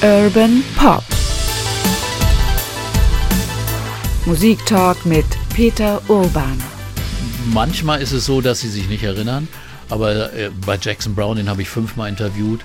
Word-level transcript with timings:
Urban 0.00 0.62
Pop. 0.76 1.02
Musiktalk 4.26 5.04
mit 5.04 5.26
Peter 5.52 6.00
Urban. 6.06 6.62
Manchmal 7.52 8.00
ist 8.00 8.12
es 8.12 8.24
so, 8.24 8.40
dass 8.40 8.60
sie 8.60 8.68
sich 8.68 8.88
nicht 8.88 9.02
erinnern, 9.02 9.48
aber 9.88 10.32
äh, 10.32 10.50
bei 10.64 10.78
Jackson 10.80 11.16
Brown, 11.16 11.36
den 11.36 11.48
habe 11.48 11.62
ich 11.62 11.68
fünfmal 11.68 12.08
interviewt, 12.08 12.60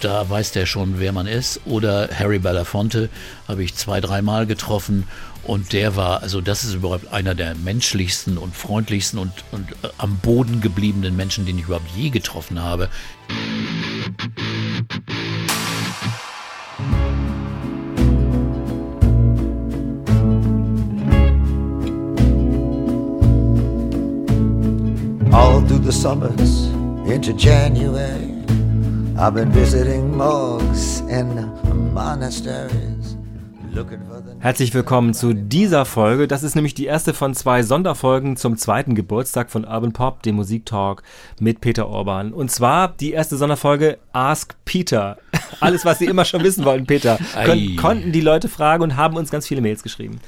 da 0.00 0.28
weiß 0.28 0.50
der 0.52 0.66
schon, 0.66 0.98
wer 0.98 1.12
man 1.12 1.28
ist. 1.28 1.60
Oder 1.66 2.08
Harry 2.12 2.40
Belafonte 2.40 3.10
habe 3.46 3.62
ich 3.62 3.76
zwei, 3.76 4.00
dreimal 4.00 4.44
getroffen 4.46 5.06
und 5.44 5.72
der 5.72 5.94
war, 5.94 6.22
also 6.22 6.40
das 6.40 6.64
ist 6.64 6.74
überhaupt 6.74 7.12
einer 7.12 7.36
der 7.36 7.54
menschlichsten 7.54 8.38
und 8.38 8.56
freundlichsten 8.56 9.20
und, 9.20 9.30
und 9.52 9.70
äh, 9.70 9.88
am 9.98 10.16
Boden 10.16 10.60
gebliebenen 10.60 11.14
Menschen, 11.14 11.46
den 11.46 11.60
ich 11.60 11.66
überhaupt 11.66 11.90
je 11.94 12.10
getroffen 12.10 12.60
habe. 12.60 12.88
The 25.86 25.92
summers 25.92 26.66
into 27.08 27.32
January. 27.32 28.34
I've 29.16 29.34
been 29.34 29.52
visiting 29.52 30.16
monks 30.16 31.00
and 31.08 31.46
monasteries. 31.94 33.16
Herzlich 34.40 34.72
willkommen 34.72 35.12
zu 35.12 35.34
dieser 35.34 35.84
Folge. 35.84 36.26
Das 36.26 36.42
ist 36.42 36.56
nämlich 36.56 36.74
die 36.74 36.86
erste 36.86 37.12
von 37.12 37.34
zwei 37.34 37.62
Sonderfolgen 37.62 38.36
zum 38.36 38.56
zweiten 38.56 38.94
Geburtstag 38.94 39.50
von 39.50 39.64
Urban 39.64 39.92
Pop, 39.92 40.22
dem 40.22 40.36
Musiktalk 40.36 41.02
mit 41.38 41.60
Peter 41.60 41.86
Orban. 41.86 42.32
Und 42.32 42.50
zwar 42.50 42.88
die 42.88 43.12
erste 43.12 43.36
Sonderfolge 43.36 43.98
Ask 44.12 44.56
Peter. 44.64 45.18
Alles, 45.60 45.84
was 45.84 45.98
Sie 45.98 46.06
immer 46.06 46.24
schon 46.24 46.42
wissen 46.42 46.64
wollten, 46.64 46.86
Peter. 46.86 47.18
Kon 47.44 47.76
konnten 47.76 48.12
die 48.12 48.22
Leute 48.22 48.48
fragen 48.48 48.82
und 48.82 48.96
haben 48.96 49.16
uns 49.16 49.30
ganz 49.30 49.46
viele 49.46 49.60
Mails 49.60 49.82
geschrieben. 49.82 50.20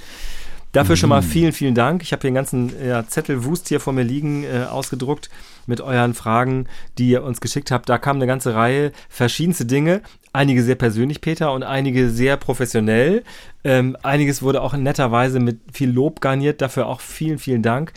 Dafür 0.73 0.97
schon 0.97 1.09
mal 1.09 1.23
vielen, 1.23 1.53
vielen 1.53 1.75
Dank. 1.75 2.03
Ich 2.03 2.13
habe 2.13 2.21
hier 2.21 2.31
den 2.31 2.35
ganzen 2.35 2.73
ja, 2.85 3.07
Zettel 3.07 3.45
Wust 3.45 3.69
hier 3.69 3.81
vor 3.81 3.93
mir 3.93 4.03
liegen, 4.03 4.45
äh, 4.45 4.67
ausgedruckt 4.71 5.31
mit 5.67 5.81
euren 5.81 6.15
Fragen, 6.15 6.67
die 6.99 7.09
ihr 7.11 7.23
uns 7.23 7.41
geschickt 7.41 7.71
habt. 7.71 7.89
Da 7.89 7.99
kam 7.99 8.17
eine 8.17 8.27
ganze 8.27 8.55
Reihe 8.55 8.93
verschiedenste 9.09 9.65
Dinge. 9.65 10.03
Einige 10.33 10.63
sehr 10.63 10.75
persönlich, 10.75 11.21
Peter, 11.21 11.53
und 11.53 11.63
einige 11.63 12.11
sehr 12.11 12.37
professionell. 12.37 13.23
Ähm, 13.65 13.97
einiges 14.03 14.43
wurde 14.43 14.63
auch 14.63 14.75
in 14.75 14.83
netter 14.83 15.11
Weise 15.11 15.41
mit 15.41 15.59
viel 15.73 15.91
Lob 15.91 16.21
garniert. 16.21 16.61
Dafür 16.61 16.87
auch 16.87 17.01
vielen, 17.01 17.39
vielen 17.39 17.63
Dank. 17.63 17.93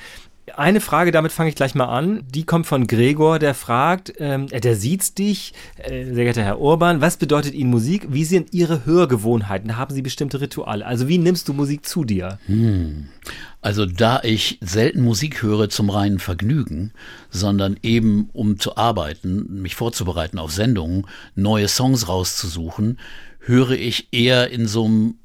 Eine 0.55 0.81
Frage, 0.81 1.11
damit 1.11 1.31
fange 1.31 1.49
ich 1.49 1.55
gleich 1.55 1.75
mal 1.75 1.85
an. 1.85 2.23
Die 2.29 2.43
kommt 2.43 2.65
von 2.65 2.87
Gregor, 2.87 3.39
der 3.39 3.53
fragt, 3.53 4.13
ähm, 4.17 4.47
äh, 4.51 4.59
der 4.59 4.75
sieht 4.75 5.17
dich, 5.17 5.53
äh, 5.77 6.05
sehr 6.05 6.23
geehrter 6.23 6.43
Herr 6.43 6.59
Urban, 6.59 7.01
was 7.01 7.17
bedeutet 7.17 7.53
Ihnen 7.53 7.69
Musik? 7.69 8.07
Wie 8.09 8.25
sind 8.25 8.53
Ihre 8.53 8.85
Hörgewohnheiten? 8.85 9.77
Haben 9.77 9.93
Sie 9.93 10.01
bestimmte 10.01 10.41
Rituale? 10.41 10.85
Also 10.85 11.07
wie 11.07 11.17
nimmst 11.17 11.47
du 11.47 11.53
Musik 11.53 11.85
zu 11.85 12.03
dir? 12.03 12.39
Also 13.61 13.85
da 13.85 14.21
ich 14.23 14.57
selten 14.61 15.01
Musik 15.01 15.43
höre 15.43 15.69
zum 15.69 15.89
reinen 15.89 16.19
Vergnügen, 16.19 16.93
sondern 17.29 17.77
eben 17.83 18.29
um 18.33 18.59
zu 18.59 18.75
arbeiten, 18.75 19.61
mich 19.61 19.75
vorzubereiten 19.75 20.39
auf 20.39 20.51
Sendungen, 20.51 21.05
neue 21.35 21.67
Songs 21.67 22.07
rauszusuchen, 22.07 22.97
höre 23.41 23.71
ich 23.71 24.07
eher 24.11 24.49
in 24.51 24.67
so 24.67 24.85
einem, 24.85 25.15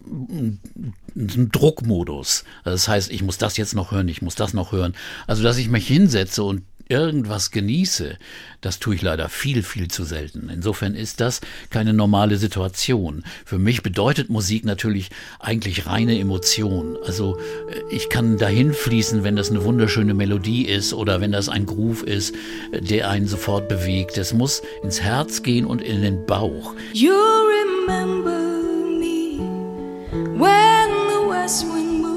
in 1.15 1.29
so 1.29 1.35
einem 1.35 1.53
Druckmodus. 1.53 2.45
Also 2.65 2.75
das 2.75 2.89
heißt, 2.89 3.11
ich 3.11 3.23
muss 3.23 3.39
das 3.39 3.57
jetzt 3.57 3.75
noch 3.75 3.93
hören, 3.93 4.09
ich 4.09 4.23
muss 4.23 4.35
das 4.35 4.55
noch 4.55 4.73
hören. 4.73 4.95
Also 5.27 5.43
dass 5.43 5.59
ich 5.59 5.69
mich 5.69 5.87
hinsetze 5.87 6.43
und 6.43 6.63
irgendwas 6.89 7.51
genieße, 7.51 8.17
das 8.61 8.79
tue 8.79 8.95
ich 8.95 9.03
leider 9.03 9.29
viel, 9.29 9.63
viel 9.63 9.89
zu 9.89 10.05
selten. 10.05 10.49
Insofern 10.53 10.95
ist 10.95 11.21
das 11.21 11.41
keine 11.71 11.93
normale 11.93 12.37
Situation. 12.37 13.25
Für 13.45 13.59
mich 13.59 13.83
bedeutet 13.83 14.31
Musik 14.31 14.65
natürlich 14.65 15.11
eigentlich 15.41 15.87
reine 15.87 16.17
Emotion. 16.19 16.97
Also 17.05 17.39
äh, 17.71 17.83
ich 17.95 18.09
kann 18.09 18.39
dahin 18.39 18.73
fließen, 18.73 19.25
wenn 19.25 19.35
das 19.37 19.51
eine 19.51 19.65
wunderschöne 19.65 20.15
Melodie 20.15 20.65
ist 20.65 20.95
oder 20.95 21.21
wenn 21.21 21.33
das 21.33 21.49
ein 21.49 21.67
Groove 21.67 22.05
ist, 22.05 22.35
äh, 22.73 22.81
der 22.81 23.11
einen 23.11 23.27
sofort 23.27 23.69
bewegt. 23.69 24.17
Es 24.19 24.33
muss 24.33 24.63
ins 24.83 25.01
Herz 25.01 25.43
gehen 25.43 25.67
und 25.67 25.83
in 25.83 26.03
den 26.03 26.25
Bauch. 26.27 26.75
You 26.93 27.13
remember 27.13 28.39
me 29.01 29.39
when 30.39 30.89
the 31.09 31.29
west 31.29 31.65
wind 31.65 32.03
moves 32.03 32.17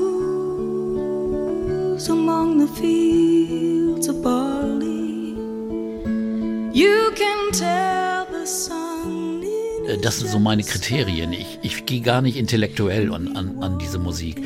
among 2.09 2.59
the 2.59 2.68
fields 2.79 4.08
of 4.08 4.22
Das 10.01 10.19
sind 10.19 10.29
so 10.29 10.39
meine 10.39 10.63
Kriterien. 10.63 11.33
Ich, 11.33 11.59
ich 11.61 11.85
gehe 11.85 12.01
gar 12.01 12.21
nicht 12.21 12.37
intellektuell 12.37 13.13
an, 13.13 13.35
an, 13.35 13.63
an 13.63 13.79
diese 13.79 13.97
Musik. 13.97 14.41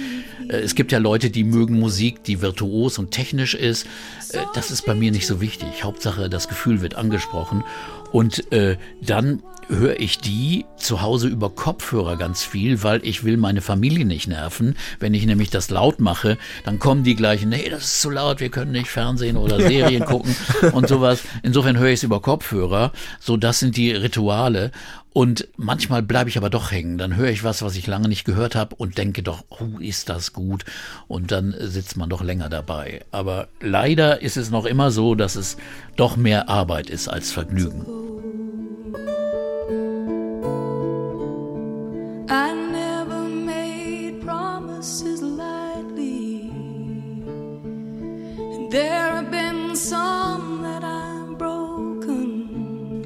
Äh, 0.50 0.58
Es 0.58 0.76
gibt 0.76 0.92
ja 0.92 1.00
Leute, 1.00 1.30
die 1.30 1.44
mögen 1.44 1.80
Musik, 1.80 2.24
die 2.24 2.42
virtuos 2.42 2.98
und 3.00 3.12
technisch 3.12 3.54
ist. 3.54 3.86
Äh, 4.32 4.40
Das 4.56 4.72
ist 4.72 4.86
bei 4.86 4.96
mir 4.96 5.12
nicht 5.12 5.28
so 5.28 5.42
wichtig. 5.42 5.84
Hauptsache, 5.84 6.30
das 6.30 6.48
Gefühl 6.48 6.82
wird 6.82 6.96
angesprochen. 6.96 7.64
Und 8.12 8.52
äh, 8.52 8.78
dann 9.02 9.42
höre 9.70 10.00
ich 10.00 10.20
die 10.20 10.66
zu 10.78 11.02
Hause 11.02 11.30
über 11.30 11.50
Kopfhörer 11.50 12.18
ganz 12.18 12.44
viel, 12.44 12.84
weil 12.84 13.00
ich 13.06 13.24
will 13.24 13.38
meine 13.38 13.62
Familie 13.62 14.06
nicht 14.06 14.28
nerven. 14.28 14.76
Wenn 15.00 15.14
ich 15.14 15.26
nämlich 15.26 15.50
das 15.50 15.70
laut 15.70 16.00
mache, 16.00 16.38
dann 16.66 16.80
kommen 16.80 17.04
die 17.04 17.16
gleich, 17.16 17.46
nee, 17.46 17.70
das 17.70 17.86
ist 17.86 18.02
zu 18.02 18.10
laut, 18.10 18.40
wir 18.42 18.50
können 18.50 18.74
nicht 18.74 18.90
Fernsehen 18.90 19.38
oder 19.38 19.58
Serien 19.68 20.06
gucken 20.06 20.36
und 20.74 20.88
sowas. 20.90 21.22
Insofern 21.44 21.78
höre 21.78 21.88
ich 21.90 22.00
es 22.00 22.04
über 22.04 22.22
Kopfhörer. 22.22 22.92
So, 23.20 23.38
das 23.38 23.60
sind 23.60 23.78
die 23.78 23.92
Rituale. 23.94 24.72
Und 25.14 25.48
manchmal 25.58 26.02
bleibe 26.02 26.30
ich 26.30 26.38
aber 26.38 26.50
doch 26.50 26.72
hängen. 26.72 26.98
Dann 26.98 27.16
höre 27.16 27.30
ich 27.30 27.44
was, 27.44 27.62
was 27.62 27.76
ich 27.76 27.86
lange 27.86 28.10
nicht 28.10 28.26
gehört 28.26 28.56
habe 28.56 28.76
und 28.76 28.98
denke 28.98 29.22
doch, 29.22 29.44
oh, 29.50 29.80
ist 29.80 30.10
das 30.10 30.34
gut? 30.34 30.66
Und 31.08 31.32
dann 31.32 31.56
sitzt 31.60 31.98
man 31.98 32.10
doch 32.10 32.24
länger 32.24 32.50
dabei. 32.50 33.06
Aber 33.12 33.48
leider 33.62 34.22
ist 34.24 34.38
es 34.38 34.50
noch 34.50 34.66
immer 34.66 34.90
so, 34.90 35.14
dass 35.14 35.36
es 35.36 35.58
doch 35.96 36.18
mehr 36.18 36.50
Arbeit 36.50 36.90
ist 36.90 37.08
als 37.08 37.32
Vergnügen. 37.32 37.86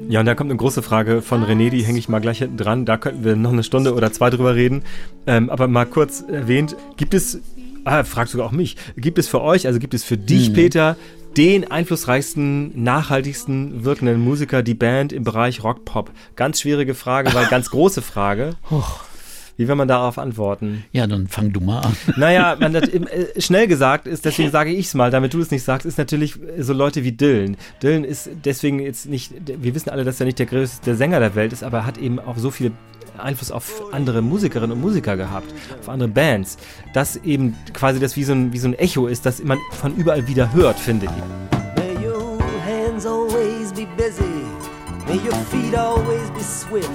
Ja, 0.08 0.20
und 0.20 0.26
da 0.26 0.34
kommt 0.34 0.50
eine 0.50 0.58
große 0.58 0.80
Frage 0.82 1.20
von 1.20 1.44
René, 1.44 1.68
die 1.68 1.84
hänge 1.84 1.98
ich 1.98 2.08
mal 2.08 2.20
gleich 2.20 2.38
hinten 2.38 2.56
dran. 2.56 2.86
Da 2.86 2.96
könnten 2.96 3.24
wir 3.24 3.36
noch 3.36 3.52
eine 3.52 3.62
Stunde 3.62 3.94
oder 3.94 4.10
zwei 4.10 4.30
drüber 4.30 4.54
reden. 4.54 4.82
Ähm, 5.26 5.50
aber 5.50 5.68
mal 5.68 5.84
kurz 5.84 6.24
erwähnt, 6.26 6.76
gibt 6.96 7.12
es, 7.12 7.40
ah, 7.84 8.04
fragt 8.04 8.30
sogar 8.30 8.46
auch 8.46 8.52
mich, 8.52 8.76
gibt 8.96 9.18
es 9.18 9.28
für 9.28 9.42
euch, 9.42 9.66
also 9.66 9.78
gibt 9.78 9.92
es 9.92 10.04
für 10.04 10.16
dich, 10.16 10.54
Peter, 10.54 10.96
den 11.36 11.70
einflussreichsten, 11.70 12.82
nachhaltigsten 12.82 13.84
wirkenden 13.84 14.18
Musiker, 14.18 14.62
die 14.62 14.74
Band 14.74 15.12
im 15.12 15.24
Bereich 15.24 15.62
Rock-Pop? 15.62 16.10
Ganz 16.36 16.62
schwierige 16.62 16.94
Frage, 16.94 17.34
weil 17.34 17.46
ganz 17.50 17.68
große 17.68 18.00
Frage. 18.00 18.54
Wie 19.58 19.68
will 19.68 19.74
man 19.74 19.88
darauf 19.88 20.16
antworten? 20.18 20.84
Ja, 20.92 21.06
dann 21.06 21.26
fang 21.28 21.52
du 21.52 21.60
mal 21.60 21.80
an. 21.80 21.96
Naja, 22.16 22.56
man 22.58 22.74
hat, 22.74 22.88
im- 22.88 23.06
äh, 23.08 23.38
schnell 23.40 23.66
gesagt 23.66 24.06
ist, 24.06 24.24
deswegen 24.24 24.50
sage 24.50 24.70
ich 24.70 24.86
es 24.86 24.94
mal, 24.94 25.10
damit 25.10 25.34
du 25.34 25.40
es 25.40 25.50
nicht 25.50 25.64
sagst, 25.64 25.84
ist 25.84 25.98
natürlich 25.98 26.36
äh, 26.40 26.62
so 26.62 26.72
Leute 26.72 27.04
wie 27.04 27.12
Dylan. 27.12 27.56
Dylan 27.82 28.04
ist 28.04 28.30
deswegen 28.44 28.78
jetzt 28.78 29.06
nicht, 29.06 29.32
wir 29.46 29.74
wissen 29.74 29.90
alle, 29.90 30.04
dass 30.04 30.20
er 30.20 30.26
nicht 30.26 30.38
der 30.38 30.46
größte 30.46 30.94
Sänger 30.94 31.18
der 31.20 31.34
Welt 31.34 31.52
ist, 31.52 31.62
aber 31.64 31.78
er 31.78 31.86
hat 31.86 31.98
eben 31.98 32.18
auch 32.20 32.38
so 32.38 32.50
viel 32.52 32.70
Einfluss 33.18 33.50
auf 33.50 33.92
andere 33.92 34.22
Musikerinnen 34.22 34.70
und 34.76 34.80
Musiker 34.80 35.16
gehabt, 35.16 35.52
auf 35.80 35.88
andere 35.88 36.08
Bands, 36.08 36.56
dass 36.94 37.16
eben 37.16 37.56
quasi 37.74 37.98
das 37.98 38.14
wie 38.16 38.22
so 38.22 38.32
ein, 38.32 38.52
wie 38.52 38.58
so 38.58 38.68
ein 38.68 38.74
Echo 38.74 39.08
ist, 39.08 39.26
das 39.26 39.42
man 39.42 39.58
von 39.72 39.96
überall 39.96 40.28
wieder 40.28 40.52
hört, 40.52 40.78
finde 40.78 41.06
ich. 41.06 41.12
May 41.82 42.06
your 42.06 42.38
hands 42.64 43.04
always 43.04 43.72
be 43.72 43.86
busy. 43.96 44.22
May 45.08 45.16
your 45.16 45.34
feet 45.50 45.76
always 45.76 46.30
be 46.30 46.44
swift. 46.44 46.88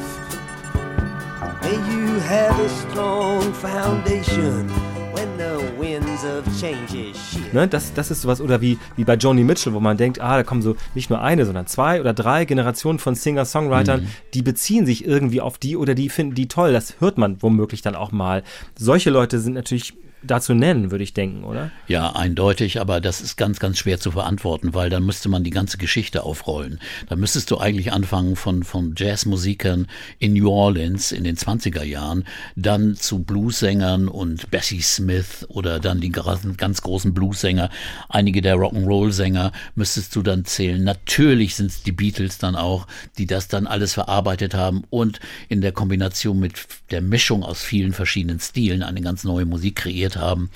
May 1.63 1.75
you 1.75 2.19
have 2.19 2.59
a 2.59 2.67
strong 2.67 3.53
foundation 3.53 4.67
when 5.13 5.29
the 5.37 5.63
winds 5.79 6.25
of 6.25 6.43
change 6.59 6.89
shift. 7.15 7.53
Ne, 7.53 7.69
das, 7.69 7.93
das 7.93 8.11
ist 8.11 8.21
sowas, 8.23 8.41
oder 8.41 8.59
wie, 8.59 8.77
wie 8.97 9.05
bei 9.05 9.15
Joni 9.15 9.45
Mitchell, 9.45 9.73
wo 9.73 9.79
man 9.79 9.95
denkt, 9.95 10.19
ah, 10.19 10.35
da 10.35 10.43
kommen 10.43 10.61
so 10.61 10.75
nicht 10.93 11.09
nur 11.09 11.21
eine, 11.21 11.45
sondern 11.45 11.65
zwei 11.67 12.01
oder 12.01 12.13
drei 12.13 12.43
Generationen 12.43 12.99
von 12.99 13.15
Singer-Songwritern, 13.15 14.09
die 14.33 14.41
beziehen 14.41 14.85
sich 14.85 15.05
irgendwie 15.05 15.39
auf 15.39 15.57
die 15.57 15.77
oder 15.77 15.95
die 15.95 16.09
finden 16.09 16.35
die 16.35 16.49
toll. 16.49 16.73
Das 16.73 16.99
hört 16.99 17.17
man 17.17 17.41
womöglich 17.41 17.81
dann 17.81 17.95
auch 17.95 18.11
mal. 18.11 18.43
Solche 18.77 19.09
Leute 19.09 19.39
sind 19.39 19.53
natürlich 19.53 19.93
dazu 20.23 20.53
nennen, 20.53 20.91
würde 20.91 21.03
ich 21.03 21.13
denken, 21.13 21.43
oder? 21.43 21.71
Ja, 21.87 22.15
eindeutig, 22.15 22.79
aber 22.79 23.01
das 23.01 23.21
ist 23.21 23.37
ganz, 23.37 23.59
ganz 23.59 23.77
schwer 23.77 23.99
zu 23.99 24.11
verantworten, 24.11 24.73
weil 24.73 24.89
dann 24.89 25.03
müsste 25.03 25.29
man 25.29 25.43
die 25.43 25.49
ganze 25.49 25.77
Geschichte 25.77 26.23
aufrollen. 26.23 26.79
Da 27.09 27.15
müsstest 27.15 27.51
du 27.51 27.57
eigentlich 27.57 27.91
anfangen 27.91 28.35
von, 28.35 28.63
von 28.63 28.95
Jazzmusikern 28.97 29.87
in 30.19 30.33
New 30.33 30.49
Orleans 30.49 31.11
in 31.11 31.23
den 31.23 31.35
20er 31.35 31.83
Jahren, 31.83 32.25
dann 32.55 32.95
zu 32.95 33.23
Bluesängern 33.23 34.07
und 34.07 34.49
Bessie 34.51 34.81
Smith 34.81 35.45
oder 35.49 35.79
dann 35.79 35.99
die 35.99 36.11
ganz 36.11 36.81
großen 36.81 37.13
Bluesänger, 37.13 37.69
einige 38.09 38.41
der 38.41 38.55
Rock'n'Roll-Sänger 38.55 39.51
müsstest 39.75 40.15
du 40.15 40.21
dann 40.21 40.45
zählen. 40.45 40.83
Natürlich 40.83 41.55
sind 41.55 41.67
es 41.67 41.83
die 41.83 41.91
Beatles 41.91 42.37
dann 42.37 42.55
auch, 42.55 42.87
die 43.17 43.25
das 43.25 43.47
dann 43.47 43.67
alles 43.67 43.93
verarbeitet 43.93 44.53
haben 44.53 44.83
und 44.89 45.19
in 45.49 45.61
der 45.61 45.71
Kombination 45.71 46.39
mit 46.39 46.53
der 46.91 47.01
Mischung 47.01 47.43
aus 47.43 47.61
vielen 47.63 47.93
verschiedenen 47.93 48.39
Stilen 48.39 48.83
eine 48.83 49.01
ganz 49.01 49.23
neue 49.23 49.45
Musik 49.45 49.77
kreiert 49.77 50.12
haben. 50.17 50.49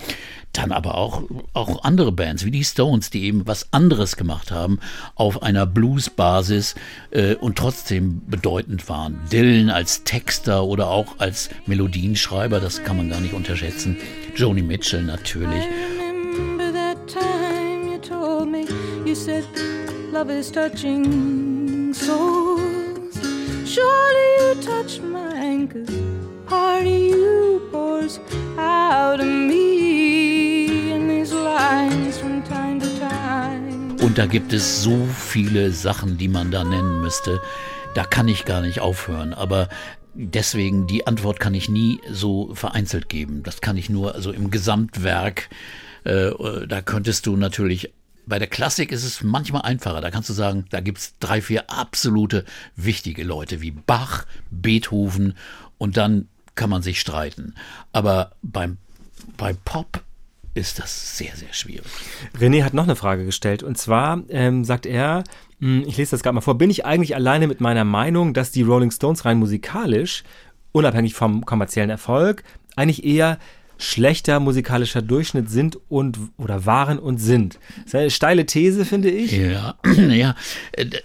Dann 0.54 0.72
aber 0.72 0.96
auch, 0.96 1.24
auch 1.54 1.84
andere 1.84 2.12
Bands 2.12 2.44
wie 2.44 2.52
die 2.52 2.64
Stones, 2.64 3.10
die 3.12 3.24
eben 3.26 3.46
was 3.46 3.72
anderes 3.74 4.16
gemacht 4.16 4.52
haben 4.52 4.80
auf 5.14 5.44
einer 5.44 5.66
Blues-Basis 5.68 6.76
äh, 7.12 7.36
und 7.36 7.58
trotzdem 7.58 8.22
bedeutend 8.28 8.90
waren. 8.90 9.20
Dylan 9.32 9.70
als 9.70 10.04
Texter 10.04 10.64
oder 10.64 10.90
auch 10.90 11.20
als 11.20 11.50
Melodienschreiber, 11.68 12.60
das 12.60 12.84
kann 12.84 12.98
man 12.98 13.10
gar 13.10 13.22
nicht 13.22 13.34
unterschätzen. 13.34 13.98
Joni 14.36 14.64
Mitchell 14.64 15.04
natürlich. 15.04 15.64
Surely 23.68 24.56
you 24.56 24.62
touched 24.62 25.04
mine, 25.04 25.68
cause 25.68 26.17
of 26.52 26.86
you 26.86 27.62
pours 27.72 28.20
out 28.58 29.20
of 29.20 29.28
me 29.28 30.92
in 30.92 31.08
these 31.08 31.34
lines 31.34 32.18
from 32.18 32.44
time 32.44 32.80
to 32.80 32.88
time. 33.00 33.96
Und 34.02 34.18
da 34.18 34.26
gibt 34.26 34.54
es 34.54 34.84
so 34.84 35.06
viele 35.06 35.72
Sachen, 35.72 36.18
die 36.18 36.28
man 36.28 36.52
da 36.52 36.64
nennen 36.64 37.02
müsste. 37.02 37.42
Da 37.96 38.04
kann 38.04 38.28
ich 38.28 38.46
gar 38.46 38.62
nicht 38.62 38.80
aufhören. 38.80 39.34
Aber 39.34 39.70
deswegen, 40.14 40.88
die 40.88 41.08
Antwort 41.08 41.40
kann 41.40 41.54
ich 41.54 41.70
nie 41.70 42.00
so 42.10 42.54
vereinzelt 42.54 43.10
geben. 43.10 43.44
Das 43.44 43.62
kann 43.62 43.78
ich 43.78 43.90
nur 43.90 44.16
also 44.16 44.32
im 44.32 44.50
Gesamtwerk. 44.52 45.50
Äh, 46.04 46.32
da 46.68 46.82
könntest 46.82 47.26
du 47.26 47.36
natürlich 47.36 47.92
bei 48.28 48.40
der 48.40 48.48
Klassik 48.48 48.92
ist 48.92 49.06
es 49.06 49.24
manchmal 49.24 49.62
einfacher. 49.62 50.02
Da 50.02 50.12
kannst 50.12 50.30
du 50.30 50.34
sagen, 50.34 50.66
da 50.70 50.82
gibt 50.82 50.98
es 50.98 51.14
drei, 51.20 51.42
vier 51.42 51.70
absolute 51.70 52.44
wichtige 52.76 53.24
Leute 53.24 53.62
wie 53.62 53.72
Bach, 53.72 54.26
Beethoven 54.52 55.34
und 55.78 55.96
dann 55.96 56.28
kann 56.58 56.70
man 56.70 56.82
sich 56.82 57.00
streiten. 57.00 57.56
Aber 57.94 58.32
beim, 58.42 58.78
beim 59.38 59.58
Pop 59.64 60.04
ist 60.54 60.80
das 60.80 61.18
sehr, 61.18 61.36
sehr 61.36 61.54
schwierig. 61.54 61.86
René 62.38 62.64
hat 62.64 62.74
noch 62.74 62.84
eine 62.84 62.96
Frage 62.96 63.24
gestellt. 63.24 63.64
Und 63.64 63.78
zwar 63.78 64.24
ähm, 64.30 64.66
sagt 64.66 64.86
er, 64.86 65.24
hm, 65.60 65.86
ich 65.88 65.98
lese 65.98 66.12
das 66.12 66.24
gerade 66.24 66.36
mal 66.36 66.42
vor, 66.42 66.58
bin 66.58 66.70
ich 66.70 66.86
eigentlich 66.86 67.16
alleine 67.16 67.48
mit 67.48 67.62
meiner 67.62 67.86
Meinung, 67.86 68.34
dass 68.34 68.52
die 68.52 68.64
Rolling 68.64 68.92
Stones 68.92 69.24
rein 69.24 69.38
musikalisch, 69.38 70.24
unabhängig 70.72 71.14
vom 71.14 71.46
kommerziellen 71.46 71.90
Erfolg, 71.90 72.44
eigentlich 72.76 73.06
eher 73.06 73.38
schlechter 73.78 74.40
musikalischer 74.40 75.02
Durchschnitt 75.02 75.50
sind 75.50 75.78
und 75.90 76.18
oder 76.38 76.66
waren 76.66 77.00
und 77.00 77.18
sind. 77.18 77.60
Das 77.78 77.86
ist 77.86 77.96
eine 77.96 78.12
steile 78.12 78.46
These, 78.46 78.86
finde 78.86 79.10
ich. 79.10 79.32
Ja, 79.32 79.76
ja, 80.10 80.36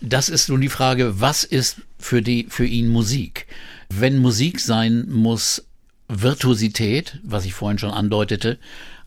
das 0.00 0.28
ist 0.28 0.48
nun 0.48 0.60
die 0.60 0.68
Frage, 0.68 1.20
was 1.20 1.44
ist 1.44 1.82
für 1.98 2.22
die 2.22 2.46
für 2.48 2.66
ihn 2.66 2.88
Musik? 2.88 3.46
Wenn 3.88 4.18
Musik 4.18 4.60
sein 4.60 5.08
muss, 5.10 5.64
Virtuosität, 6.08 7.20
was 7.22 7.44
ich 7.44 7.54
vorhin 7.54 7.78
schon 7.78 7.90
andeutete, 7.90 8.58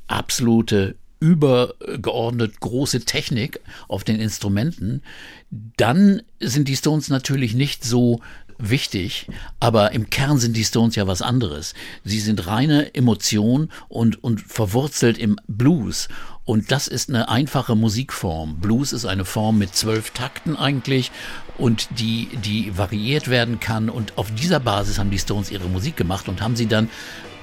absolute 0.08 0.96
übergeordnet 1.20 2.60
große 2.60 3.06
Technik 3.06 3.60
auf 3.88 4.04
den 4.04 4.20
Instrumenten, 4.20 5.02
dann 5.50 6.22
sind 6.40 6.68
die 6.68 6.76
Stones 6.76 7.10
natürlich 7.10 7.54
nicht 7.54 7.84
so 7.84 8.22
wichtig, 8.58 9.28
aber 9.60 9.92
im 9.92 10.10
Kern 10.10 10.38
sind 10.38 10.56
die 10.56 10.64
Stones 10.64 10.96
ja 10.96 11.08
was 11.08 11.22
anderes. 11.22 11.74
Sie 12.04 12.20
sind 12.20 12.48
reine 12.48 12.94
Emotion 12.94 13.70
und, 13.88 14.24
und 14.24 14.42
verwurzelt 14.42 15.18
im 15.18 15.38
Blues. 15.48 16.08
Und 16.46 16.72
das 16.72 16.88
ist 16.88 17.10
eine 17.10 17.28
einfache 17.30 17.76
Musikform. 17.76 18.60
Blues 18.60 18.94
ist 18.94 19.06
eine 19.06 19.26
Form 19.26 19.58
mit 19.58 19.76
zwölf 19.76 20.12
Takten 20.12 20.56
eigentlich 20.56 21.12
und 21.58 21.88
die, 22.00 22.30
die 22.44 22.78
variiert 22.78 23.30
werden 23.30 23.60
kann. 23.60 23.90
Und 23.90 24.18
auf 24.18 24.34
dieser 24.34 24.60
Basis 24.60 25.00
haben 25.00 25.10
die 25.10 25.20
Stones 25.20 25.50
ihre 25.50 25.68
Musik 25.68 25.98
gemacht 25.98 26.30
und 26.30 26.42
haben 26.42 26.56
sie 26.56 26.68
dann 26.68 26.90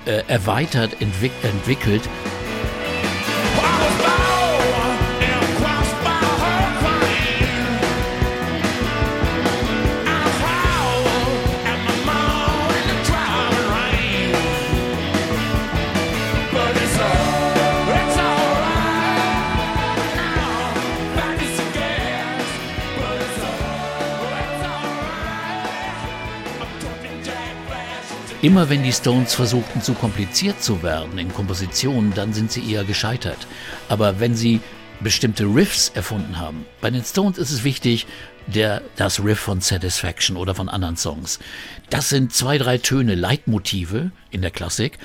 äh, 0.06 0.22
erweitert, 0.28 1.00
entwick 1.00 1.32
entwickelt. 1.42 2.02
Immer 28.42 28.68
wenn 28.68 28.82
die 28.82 28.92
Stones 28.92 29.36
versuchten, 29.36 29.82
zu 29.82 29.94
kompliziert 29.94 30.60
zu 30.60 30.82
werden 30.82 31.16
in 31.16 31.32
Kompositionen, 31.32 32.12
dann 32.12 32.32
sind 32.32 32.50
sie 32.50 32.72
eher 32.72 32.82
gescheitert. 32.82 33.46
Aber 33.88 34.18
wenn 34.18 34.34
sie 34.34 34.60
bestimmte 34.98 35.44
Riffs 35.44 35.90
erfunden 35.90 36.40
haben, 36.40 36.66
bei 36.80 36.90
den 36.90 37.04
Stones 37.04 37.38
ist 37.38 37.52
es 37.52 37.62
wichtig, 37.62 38.04
der, 38.48 38.82
das 38.96 39.22
Riff 39.22 39.38
von 39.38 39.60
Satisfaction 39.60 40.36
oder 40.36 40.56
von 40.56 40.68
anderen 40.68 40.96
Songs. 40.96 41.38
Das 41.88 42.08
sind 42.08 42.32
zwei, 42.32 42.58
drei 42.58 42.78
Töne, 42.78 43.14
Leitmotive 43.14 44.10
in 44.32 44.42
der 44.42 44.50
Klassik 44.50 44.98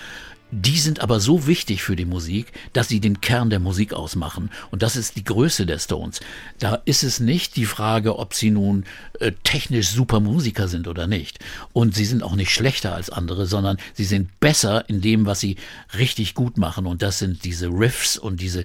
die 0.51 0.79
sind 0.79 1.01
aber 1.01 1.19
so 1.19 1.45
wichtig 1.45 1.83
für 1.83 1.95
die 1.95 2.05
Musik, 2.05 2.53
dass 2.71 2.87
sie 2.87 2.99
den 2.99 3.19
Kern 3.19 3.49
der 3.49 3.59
Musik 3.59 3.93
ausmachen. 3.93 4.49
Und 4.71 4.81
das 4.81 4.95
ist 4.95 5.17
die 5.17 5.23
Größe 5.23 5.65
der 5.65 5.79
Stones. 5.79 6.21
Da 6.59 6.75
ist 6.85 7.03
es 7.03 7.19
nicht 7.19 7.55
die 7.57 7.65
Frage, 7.65 8.17
ob 8.17 8.33
sie 8.33 8.51
nun 8.51 8.85
äh, 9.19 9.33
technisch 9.43 9.89
super 9.89 10.19
Musiker 10.19 10.67
sind 10.67 10.87
oder 10.87 11.05
nicht. 11.05 11.39
Und 11.73 11.95
sie 11.95 12.05
sind 12.05 12.23
auch 12.23 12.35
nicht 12.35 12.51
schlechter 12.51 12.95
als 12.95 13.09
andere, 13.09 13.45
sondern 13.45 13.77
sie 13.93 14.05
sind 14.05 14.39
besser 14.39 14.87
in 14.89 15.01
dem, 15.01 15.25
was 15.25 15.41
sie 15.41 15.57
richtig 15.97 16.33
gut 16.33 16.57
machen. 16.57 16.85
Und 16.85 17.01
das 17.01 17.19
sind 17.19 17.43
diese 17.43 17.67
Riffs 17.67 18.17
und 18.17 18.39
diese 18.39 18.63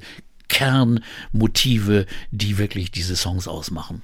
Kernmotive, 0.48 2.06
die 2.30 2.58
wirklich 2.58 2.90
diese 2.90 3.16
Songs 3.16 3.48
ausmachen. 3.48 4.02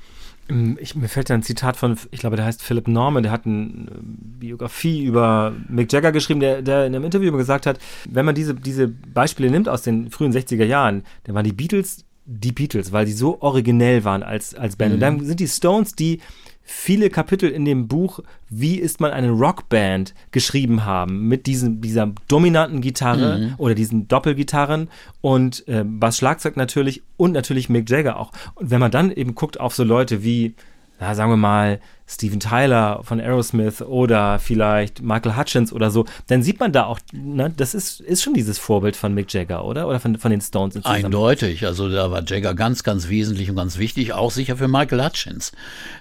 Ähm, 0.48 0.78
ich, 0.80 0.94
mir 0.94 1.08
fällt 1.08 1.30
da 1.30 1.34
ein 1.34 1.42
Zitat 1.42 1.76
von, 1.76 1.96
ich 2.10 2.20
glaube, 2.20 2.36
der 2.36 2.44
heißt 2.44 2.62
Philip 2.62 2.88
Norman, 2.88 3.22
der 3.22 3.32
hat 3.32 3.46
eine 3.46 3.86
Biografie 4.00 5.04
über 5.04 5.54
Mick 5.68 5.92
Jagger 5.92 6.12
geschrieben, 6.12 6.40
der, 6.40 6.62
der 6.62 6.86
in 6.86 6.94
einem 6.94 7.04
Interview 7.04 7.36
gesagt 7.36 7.66
hat, 7.66 7.78
wenn 8.08 8.24
man 8.24 8.34
diese, 8.34 8.54
diese 8.54 8.88
Beispiele 8.88 9.50
nimmt 9.50 9.68
aus 9.68 9.82
den 9.82 10.10
frühen 10.10 10.32
60er 10.32 10.64
Jahren, 10.64 11.02
dann 11.24 11.34
waren 11.34 11.44
die 11.44 11.52
Beatles 11.52 12.04
die 12.30 12.52
Beatles, 12.52 12.92
weil 12.92 13.06
die 13.06 13.12
so 13.12 13.40
originell 13.40 14.04
waren 14.04 14.22
als, 14.22 14.54
als 14.54 14.76
Band. 14.76 14.90
Mhm. 14.90 14.94
Und 14.94 15.00
dann 15.00 15.24
sind 15.24 15.40
die 15.40 15.48
Stones, 15.48 15.94
die 15.94 16.20
viele 16.70 17.08
Kapitel 17.08 17.48
in 17.48 17.64
dem 17.64 17.88
Buch 17.88 18.20
Wie 18.50 18.78
ist 18.78 19.00
man 19.00 19.10
eine 19.10 19.30
Rockband 19.30 20.14
geschrieben 20.32 20.84
haben 20.84 21.26
mit 21.26 21.46
diesem, 21.46 21.80
dieser 21.80 22.12
dominanten 22.28 22.82
Gitarre 22.82 23.38
mhm. 23.38 23.54
oder 23.56 23.74
diesen 23.74 24.06
Doppelgitarren 24.06 24.88
und 25.22 25.66
äh, 25.66 25.82
Bass 25.82 26.18
Schlagzeug 26.18 26.58
natürlich 26.58 27.02
und 27.16 27.32
natürlich 27.32 27.70
Mick 27.70 27.88
Jagger 27.88 28.18
auch. 28.18 28.32
Und 28.54 28.70
wenn 28.70 28.80
man 28.80 28.90
dann 28.90 29.10
eben 29.10 29.34
guckt 29.34 29.58
auf 29.58 29.74
so 29.74 29.82
Leute 29.82 30.22
wie, 30.22 30.54
na, 31.00 31.14
sagen 31.14 31.32
wir 31.32 31.38
mal, 31.38 31.80
Steven 32.08 32.40
Tyler 32.40 33.00
von 33.04 33.20
Aerosmith 33.20 33.82
oder 33.82 34.38
vielleicht 34.38 35.02
Michael 35.02 35.36
Hutchins 35.36 35.72
oder 35.72 35.90
so, 35.90 36.06
dann 36.26 36.42
sieht 36.42 36.58
man 36.58 36.72
da 36.72 36.84
auch, 36.84 36.98
ne, 37.12 37.52
das 37.54 37.74
ist, 37.74 38.00
ist 38.00 38.22
schon 38.22 38.34
dieses 38.34 38.58
Vorbild 38.58 38.96
von 38.96 39.14
Mick 39.14 39.32
Jagger, 39.32 39.64
oder? 39.64 39.86
Oder 39.86 40.00
von, 40.00 40.16
von 40.18 40.30
den 40.30 40.40
Stones 40.40 40.76
insgesamt. 40.76 41.04
Eindeutig. 41.04 41.66
Also 41.66 41.88
da 41.88 42.10
war 42.10 42.22
Jagger 42.26 42.54
ganz, 42.54 42.82
ganz 42.82 43.08
wesentlich 43.08 43.50
und 43.50 43.56
ganz 43.56 43.78
wichtig, 43.78 44.14
auch 44.14 44.30
sicher 44.30 44.56
für 44.56 44.68
Michael 44.68 45.04
Hutchins, 45.04 45.52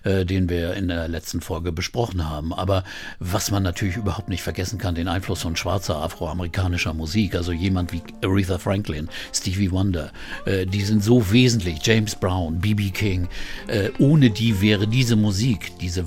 äh, 0.04 0.26
den 0.26 0.50
wir 0.50 0.74
in 0.76 0.88
der 0.88 1.08
letzten 1.08 1.42
Folge 1.42 1.72
besprochen 1.72 2.30
haben. 2.30 2.54
Aber 2.54 2.84
was 3.20 3.52
man 3.52 3.64
natürlich 3.64 3.98
überhaupt 3.98 4.30
nicht 4.30 4.44
vergessen 4.44 4.80
kann, 4.80 4.96
den 4.96 5.08
Einfluss 5.08 5.42
von 5.42 5.56
schwarzer 5.56 5.98
afroamerikanischer 5.98 6.94
Musik, 6.94 7.36
also 7.36 7.52
jemand 7.52 7.92
wie 7.92 8.02
Aretha 8.24 8.58
Franklin, 8.58 9.10
Stevie 9.34 9.72
Wonder, 9.72 10.12
äh, 10.46 10.66
die 10.66 10.82
sind 10.82 11.04
so 11.04 11.32
wesentlich, 11.32 11.80
James 11.84 12.16
Brown, 12.16 12.60
B.B. 12.60 12.92
King, 12.92 13.28
äh, 13.68 13.90
ohne 14.00 14.30
die 14.30 14.62
wäre 14.62 14.88
diese 14.88 15.16
Musik, 15.16 15.78
diese 15.80 15.97
diese 15.98 16.06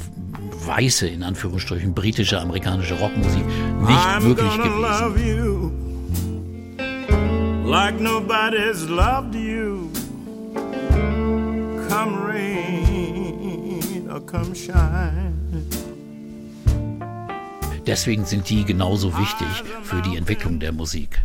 weiße, 0.66 1.08
in 1.08 1.22
Anführungsstrichen, 1.22 1.94
britische, 1.94 2.40
amerikanische 2.40 2.94
Rockmusik 2.94 3.44
nicht 3.46 3.98
I'm 3.98 4.22
möglich 4.22 4.52
gewesen. 4.62 5.72
Like 7.64 8.00
nobody's 8.00 8.88
loved 8.88 9.34
you. 9.34 9.90
Come 11.88 12.18
rain 12.28 14.08
or 14.10 14.20
come 14.20 14.54
shine. 14.54 15.32
Deswegen 17.86 18.24
sind 18.24 18.48
die 18.48 18.64
genauso 18.64 19.16
wichtig 19.18 19.48
für 19.82 20.00
die 20.02 20.16
Entwicklung 20.16 20.60
der 20.60 20.72
Musik. 20.72 21.20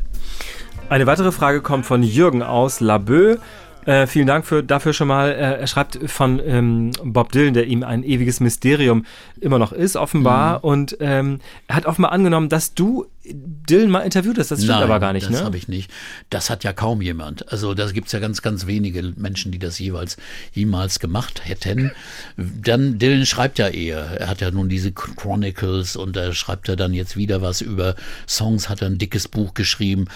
Eine 0.89 1.05
weitere 1.07 1.31
Frage 1.31 1.61
kommt 1.61 1.85
von 1.85 2.03
Jürgen 2.03 2.41
aus 2.43 2.79
Laboe. 2.79 3.39
Äh, 3.85 4.07
vielen 4.07 4.27
Dank 4.27 4.45
für, 4.45 4.63
dafür 4.63 4.93
schon 4.93 5.07
mal. 5.07 5.29
Äh, 5.29 5.59
er 5.59 5.67
schreibt 5.67 5.99
von 6.09 6.41
ähm, 6.45 6.91
Bob 7.03 7.31
Dylan, 7.31 7.53
der 7.53 7.67
ihm 7.67 7.83
ein 7.83 8.03
ewiges 8.03 8.39
Mysterium 8.39 9.05
immer 9.39 9.59
noch 9.59 9.71
ist, 9.71 9.95
offenbar. 9.95 10.59
Mhm. 10.59 10.63
Und 10.63 10.97
ähm, 10.99 11.39
er 11.67 11.75
hat 11.75 11.85
offenbar 11.85 12.11
angenommen, 12.11 12.49
dass 12.49 12.73
du 12.73 13.05
Dylan 13.33 13.89
mal 13.89 14.01
interviewt 14.01 14.37
hast. 14.37 14.51
Das 14.51 14.59
stimmt 14.59 14.73
Nein, 14.73 14.83
aber 14.83 14.99
gar 14.99 15.13
nicht, 15.13 15.25
das 15.25 15.39
ne? 15.39 15.43
habe 15.43 15.57
ich 15.57 15.67
nicht. 15.67 15.91
Das 16.29 16.49
hat 16.49 16.63
ja 16.63 16.73
kaum 16.73 17.01
jemand. 17.01 17.51
Also 17.51 17.73
da 17.73 17.89
gibt 17.91 18.07
es 18.07 18.13
ja 18.13 18.19
ganz, 18.19 18.41
ganz 18.41 18.67
wenige 18.67 19.01
Menschen, 19.15 19.51
die 19.51 19.59
das 19.59 19.79
jeweils 19.79 20.17
jemals 20.53 20.99
gemacht 20.99 21.41
hätten. 21.45 21.91
Dann 22.37 22.99
Dylan 22.99 23.25
schreibt 23.25 23.59
ja 23.59 23.67
eher. 23.67 23.99
Er 24.19 24.27
hat 24.27 24.41
ja 24.41 24.51
nun 24.51 24.69
diese 24.69 24.91
Chronicles 24.91 25.95
und 25.95 26.15
da 26.15 26.33
schreibt 26.33 26.69
er 26.69 26.75
dann 26.75 26.93
jetzt 26.93 27.17
wieder 27.17 27.41
was 27.41 27.61
über 27.61 27.95
Songs, 28.27 28.69
hat 28.69 28.81
er 28.81 28.87
ein 28.87 28.97
dickes 28.97 29.27
Buch 29.27 29.53
geschrieben 29.53 30.07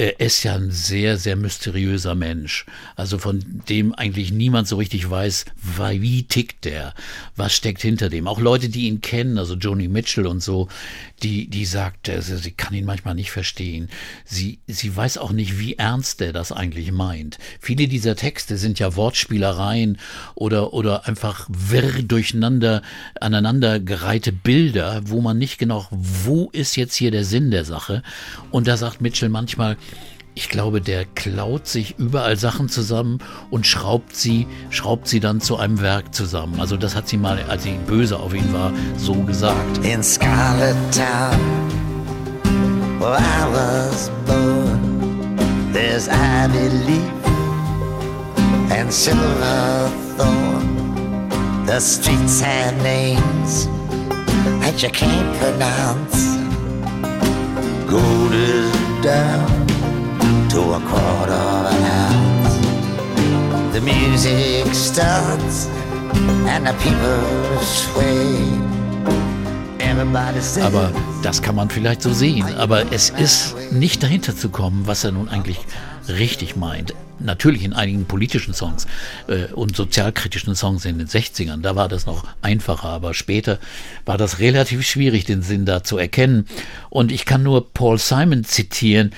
er 0.00 0.18
ist 0.18 0.44
ja 0.44 0.54
ein 0.54 0.70
sehr, 0.70 1.18
sehr 1.18 1.36
mysteriöser 1.36 2.14
Mensch. 2.14 2.64
Also 2.96 3.18
von 3.18 3.44
dem 3.68 3.94
eigentlich 3.94 4.32
niemand 4.32 4.66
so 4.66 4.76
richtig 4.76 5.10
weiß, 5.10 5.44
wie 5.56 6.22
tickt 6.22 6.64
der, 6.64 6.94
was 7.36 7.54
steckt 7.54 7.82
hinter 7.82 8.08
dem. 8.08 8.26
Auch 8.26 8.40
Leute, 8.40 8.70
die 8.70 8.86
ihn 8.86 9.02
kennen, 9.02 9.36
also 9.36 9.56
Joni 9.56 9.88
Mitchell 9.88 10.26
und 10.26 10.42
so, 10.42 10.68
die, 11.22 11.48
die 11.48 11.66
sagt, 11.66 12.08
also 12.08 12.38
sie 12.50 12.56
kann 12.56 12.74
ihn 12.74 12.84
manchmal 12.84 13.14
nicht 13.14 13.30
verstehen. 13.30 13.88
Sie, 14.24 14.58
sie 14.66 14.96
weiß 14.96 15.18
auch 15.18 15.30
nicht, 15.30 15.60
wie 15.60 15.74
ernst 15.74 16.20
er 16.20 16.32
das 16.32 16.50
eigentlich 16.50 16.90
meint. 16.90 17.38
Viele 17.60 17.86
dieser 17.86 18.16
Texte 18.16 18.56
sind 18.56 18.80
ja 18.80 18.96
Wortspielereien 18.96 19.98
oder, 20.34 20.72
oder 20.72 21.06
einfach 21.06 21.46
wirr 21.48 22.02
durcheinander, 22.02 22.82
aneinandergereihte 23.20 24.32
Bilder, 24.32 25.02
wo 25.04 25.20
man 25.20 25.38
nicht 25.38 25.58
genau, 25.58 25.86
wo 25.90 26.50
ist 26.52 26.76
jetzt 26.76 26.96
hier 26.96 27.12
der 27.12 27.24
Sinn 27.24 27.52
der 27.52 27.64
Sache? 27.64 28.02
Und 28.50 28.66
da 28.66 28.76
sagt 28.76 29.00
Mitchell 29.00 29.28
manchmal, 29.28 29.76
ich 30.34 30.48
glaube, 30.48 30.80
der 30.80 31.04
klaut 31.04 31.66
sich 31.66 31.98
überall 31.98 32.36
Sachen 32.36 32.68
zusammen 32.68 33.18
und 33.50 33.66
schraubt 33.66 34.14
sie, 34.16 34.46
schraubt 34.70 35.08
sie 35.08 35.20
dann 35.20 35.40
zu 35.40 35.56
einem 35.56 35.80
Werk 35.80 36.14
zusammen. 36.14 36.60
Also 36.60 36.76
das 36.76 36.94
hat 36.94 37.08
sie 37.08 37.16
mal, 37.16 37.42
als 37.48 37.64
sie 37.64 37.76
böse 37.86 38.18
auf 38.18 38.32
ihn 38.32 38.52
war, 38.52 38.72
so 38.96 39.14
gesagt. 39.14 39.84
In 39.84 40.02
Scarlet 40.02 40.76
Town, 40.94 41.59
I 43.12 43.48
was 43.48 44.08
born, 44.26 45.36
there's 45.72 46.08
ivy 46.08 46.68
leaf 46.86 47.26
and 48.70 48.92
silver 48.92 49.88
thorn. 50.16 51.66
The 51.66 51.80
streets 51.80 52.40
have 52.40 52.80
names 52.82 53.66
that 54.60 54.82
you 54.82 54.90
can't 54.90 55.36
pronounce. 55.38 56.36
Gold 57.90 58.32
is 58.32 58.72
down 59.02 59.66
to 60.50 60.60
a 60.74 60.80
quarter 60.90 61.48
ounce. 61.96 62.54
The 63.74 63.80
music 63.80 64.72
starts 64.72 65.66
and 66.46 66.66
the 66.66 66.74
people 66.84 67.58
sway. 67.60 68.79
Aber 70.62 70.92
das 71.22 71.42
kann 71.42 71.56
man 71.56 71.68
vielleicht 71.68 72.02
so 72.02 72.12
sehen. 72.12 72.44
Aber 72.56 72.92
es 72.92 73.10
ist 73.10 73.56
nicht 73.72 74.02
dahinter 74.02 74.36
zu 74.36 74.48
kommen, 74.48 74.86
was 74.86 75.02
er 75.02 75.10
nun 75.10 75.28
eigentlich 75.28 75.58
richtig 76.08 76.54
meint. 76.54 76.94
Natürlich 77.18 77.64
in 77.64 77.72
einigen 77.72 78.06
politischen 78.06 78.54
Songs 78.54 78.86
äh, 79.26 79.52
und 79.52 79.74
sozialkritischen 79.76 80.54
Songs 80.54 80.84
in 80.84 80.98
den 80.98 81.08
60ern, 81.08 81.60
da 81.60 81.76
war 81.76 81.88
das 81.88 82.06
noch 82.06 82.24
einfacher, 82.40 82.88
aber 82.88 83.14
später 83.14 83.58
war 84.06 84.16
das 84.16 84.38
relativ 84.38 84.86
schwierig, 84.86 85.24
den 85.24 85.42
Sinn 85.42 85.66
da 85.66 85.82
zu 85.82 85.98
erkennen. 85.98 86.46
Und 86.88 87.12
ich 87.12 87.26
kann 87.26 87.42
nur 87.42 87.72
Paul 87.72 87.98
Simon 87.98 88.44
zitieren, 88.44 89.12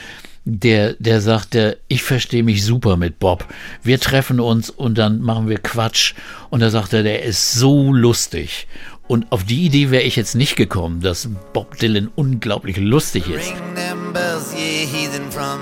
der, 0.44 0.94
der 0.94 1.20
sagte, 1.20 1.78
ich 1.86 2.02
verstehe 2.02 2.42
mich 2.42 2.64
super 2.64 2.96
mit 2.96 3.20
Bob. 3.20 3.46
Wir 3.82 4.00
treffen 4.00 4.40
uns 4.40 4.70
und 4.70 4.98
dann 4.98 5.20
machen 5.20 5.48
wir 5.48 5.58
Quatsch. 5.58 6.14
Und 6.50 6.60
da 6.60 6.70
sagte 6.70 7.02
der 7.02 7.22
ist 7.22 7.52
so 7.52 7.92
lustig. 7.92 8.66
Und 9.12 9.30
auf 9.30 9.44
die 9.44 9.66
Idee 9.66 9.90
wäre 9.90 10.04
ich 10.04 10.16
jetzt 10.16 10.34
nicht 10.36 10.56
gekommen, 10.56 11.02
dass 11.02 11.28
Bob 11.52 11.76
Dylan 11.76 12.10
unglaublich 12.16 12.78
lustig 12.78 13.28
ist. 13.28 13.46
Ring 13.46 13.74
them 13.74 14.10
bells, 14.14 14.54
ye 14.54 14.86
heathen 14.86 15.30
from 15.30 15.60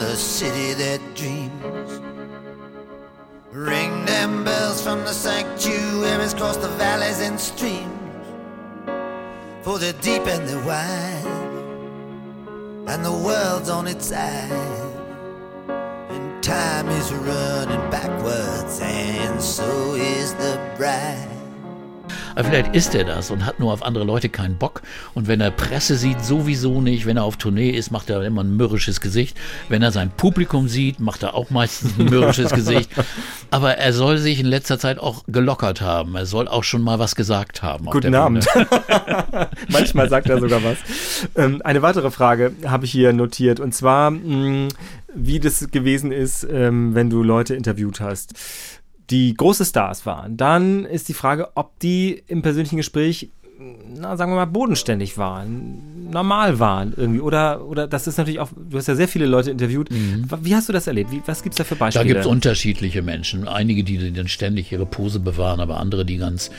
the 0.00 0.16
city 0.16 0.74
that 0.74 0.98
dreams. 1.14 2.00
Ring 3.52 4.04
them 4.04 4.42
bells 4.42 4.82
from 4.82 4.98
the 5.06 5.12
sanctuaries 5.12 6.34
across 6.34 6.56
the 6.56 6.66
valleys 6.76 7.20
and 7.20 7.38
streams. 7.38 7.86
For 9.62 9.78
the 9.78 9.92
deep 10.02 10.26
and 10.26 10.48
the 10.48 10.58
wide, 10.66 11.24
and 12.88 13.04
the 13.04 13.12
world's 13.12 13.70
on 13.70 13.86
its 13.86 14.08
side. 14.08 14.50
And 15.68 16.42
time 16.42 16.88
is 16.88 17.12
running 17.12 17.90
backwards, 17.92 18.80
and 18.82 19.40
so 19.40 19.94
is 19.94 20.34
the 20.34 20.58
bride. 20.76 21.27
Aber 22.38 22.50
vielleicht 22.50 22.72
ist 22.72 22.94
er 22.94 23.02
das 23.02 23.32
und 23.32 23.44
hat 23.44 23.58
nur 23.58 23.72
auf 23.72 23.82
andere 23.82 24.04
Leute 24.04 24.28
keinen 24.28 24.58
Bock. 24.58 24.82
Und 25.12 25.26
wenn 25.26 25.40
er 25.40 25.50
Presse 25.50 25.96
sieht, 25.96 26.24
sowieso 26.24 26.80
nicht. 26.80 27.04
Wenn 27.04 27.16
er 27.16 27.24
auf 27.24 27.36
Tournee 27.36 27.70
ist, 27.70 27.90
macht 27.90 28.10
er 28.10 28.22
immer 28.22 28.44
ein 28.44 28.56
mürrisches 28.56 29.00
Gesicht. 29.00 29.36
Wenn 29.68 29.82
er 29.82 29.90
sein 29.90 30.12
Publikum 30.16 30.68
sieht, 30.68 31.00
macht 31.00 31.24
er 31.24 31.34
auch 31.34 31.50
meistens 31.50 31.98
ein 31.98 32.04
mürrisches 32.04 32.52
Gesicht. 32.52 32.90
Aber 33.50 33.76
er 33.78 33.92
soll 33.92 34.18
sich 34.18 34.38
in 34.38 34.46
letzter 34.46 34.78
Zeit 34.78 35.00
auch 35.00 35.24
gelockert 35.26 35.80
haben. 35.80 36.14
Er 36.14 36.26
soll 36.26 36.46
auch 36.46 36.62
schon 36.62 36.82
mal 36.82 37.00
was 37.00 37.16
gesagt 37.16 37.64
haben. 37.64 37.86
Guten 37.86 38.14
Abend. 38.14 38.46
Manchmal 39.68 40.08
sagt 40.08 40.28
er 40.28 40.38
sogar 40.38 40.62
was. 40.62 40.76
Ähm, 41.34 41.60
eine 41.64 41.82
weitere 41.82 42.12
Frage 42.12 42.52
habe 42.66 42.84
ich 42.84 42.92
hier 42.92 43.12
notiert 43.12 43.58
und 43.58 43.74
zwar, 43.74 44.12
mh, 44.12 44.68
wie 45.12 45.40
das 45.40 45.72
gewesen 45.72 46.12
ist, 46.12 46.46
ähm, 46.48 46.94
wenn 46.94 47.10
du 47.10 47.24
Leute 47.24 47.56
interviewt 47.56 48.00
hast, 48.00 48.34
die 49.10 49.34
große 49.34 49.64
Stars 49.64 50.04
waren. 50.06 50.36
Dann 50.36 50.84
ist 50.84 51.08
die 51.08 51.14
Frage, 51.14 51.48
ob 51.54 51.78
die 51.80 52.22
im 52.26 52.42
persönlichen 52.42 52.76
Gespräch, 52.76 53.30
na, 53.96 54.16
sagen 54.16 54.30
wir 54.32 54.36
mal, 54.36 54.44
bodenständig 54.44 55.16
waren, 55.18 56.10
normal 56.10 56.58
waren 56.58 56.92
irgendwie. 56.96 57.20
Oder, 57.20 57.64
oder 57.66 57.86
das 57.88 58.06
ist 58.06 58.16
natürlich 58.18 58.38
auch, 58.40 58.50
du 58.56 58.76
hast 58.78 58.86
ja 58.86 58.94
sehr 58.94 59.08
viele 59.08 59.26
Leute 59.26 59.50
interviewt. 59.50 59.88
Wie 59.90 60.54
hast 60.54 60.68
du 60.68 60.72
das 60.72 60.86
erlebt? 60.86 61.10
Wie, 61.10 61.22
was 61.26 61.42
gibt 61.42 61.54
es 61.54 61.58
da 61.58 61.64
für 61.64 61.74
Da 61.74 61.86
Beispiele? 61.86 62.06
gibt 62.06 62.20
es 62.20 62.26
unterschiedliche 62.26 63.02
Menschen. 63.02 63.48
Einige, 63.48 63.82
die 63.82 64.12
dann 64.12 64.28
ständig 64.28 64.70
ihre 64.72 64.86
Pose 64.86 65.20
bewahren, 65.20 65.60
aber 65.60 65.80
andere, 65.80 66.04
die 66.04 66.18
ganz, 66.18 66.50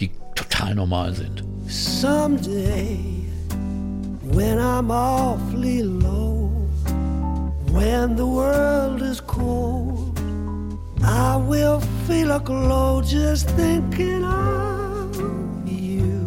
die 0.00 0.10
total 0.34 0.74
normal 0.74 1.14
sind. 1.14 1.44
Someday, 1.68 2.98
when 4.32 4.58
I'm 4.58 4.90
awfully 4.90 5.82
low, 5.82 6.50
when 7.72 8.16
the 8.16 8.24
world 8.24 9.02
is 9.02 9.20
cold, 9.26 10.05
I 11.02 11.36
will 11.36 11.80
feel 12.06 12.30
a 12.32 12.40
glow 12.40 13.02
just 13.02 13.48
thinking 13.50 14.24
of 14.24 15.16
you. 15.66 16.26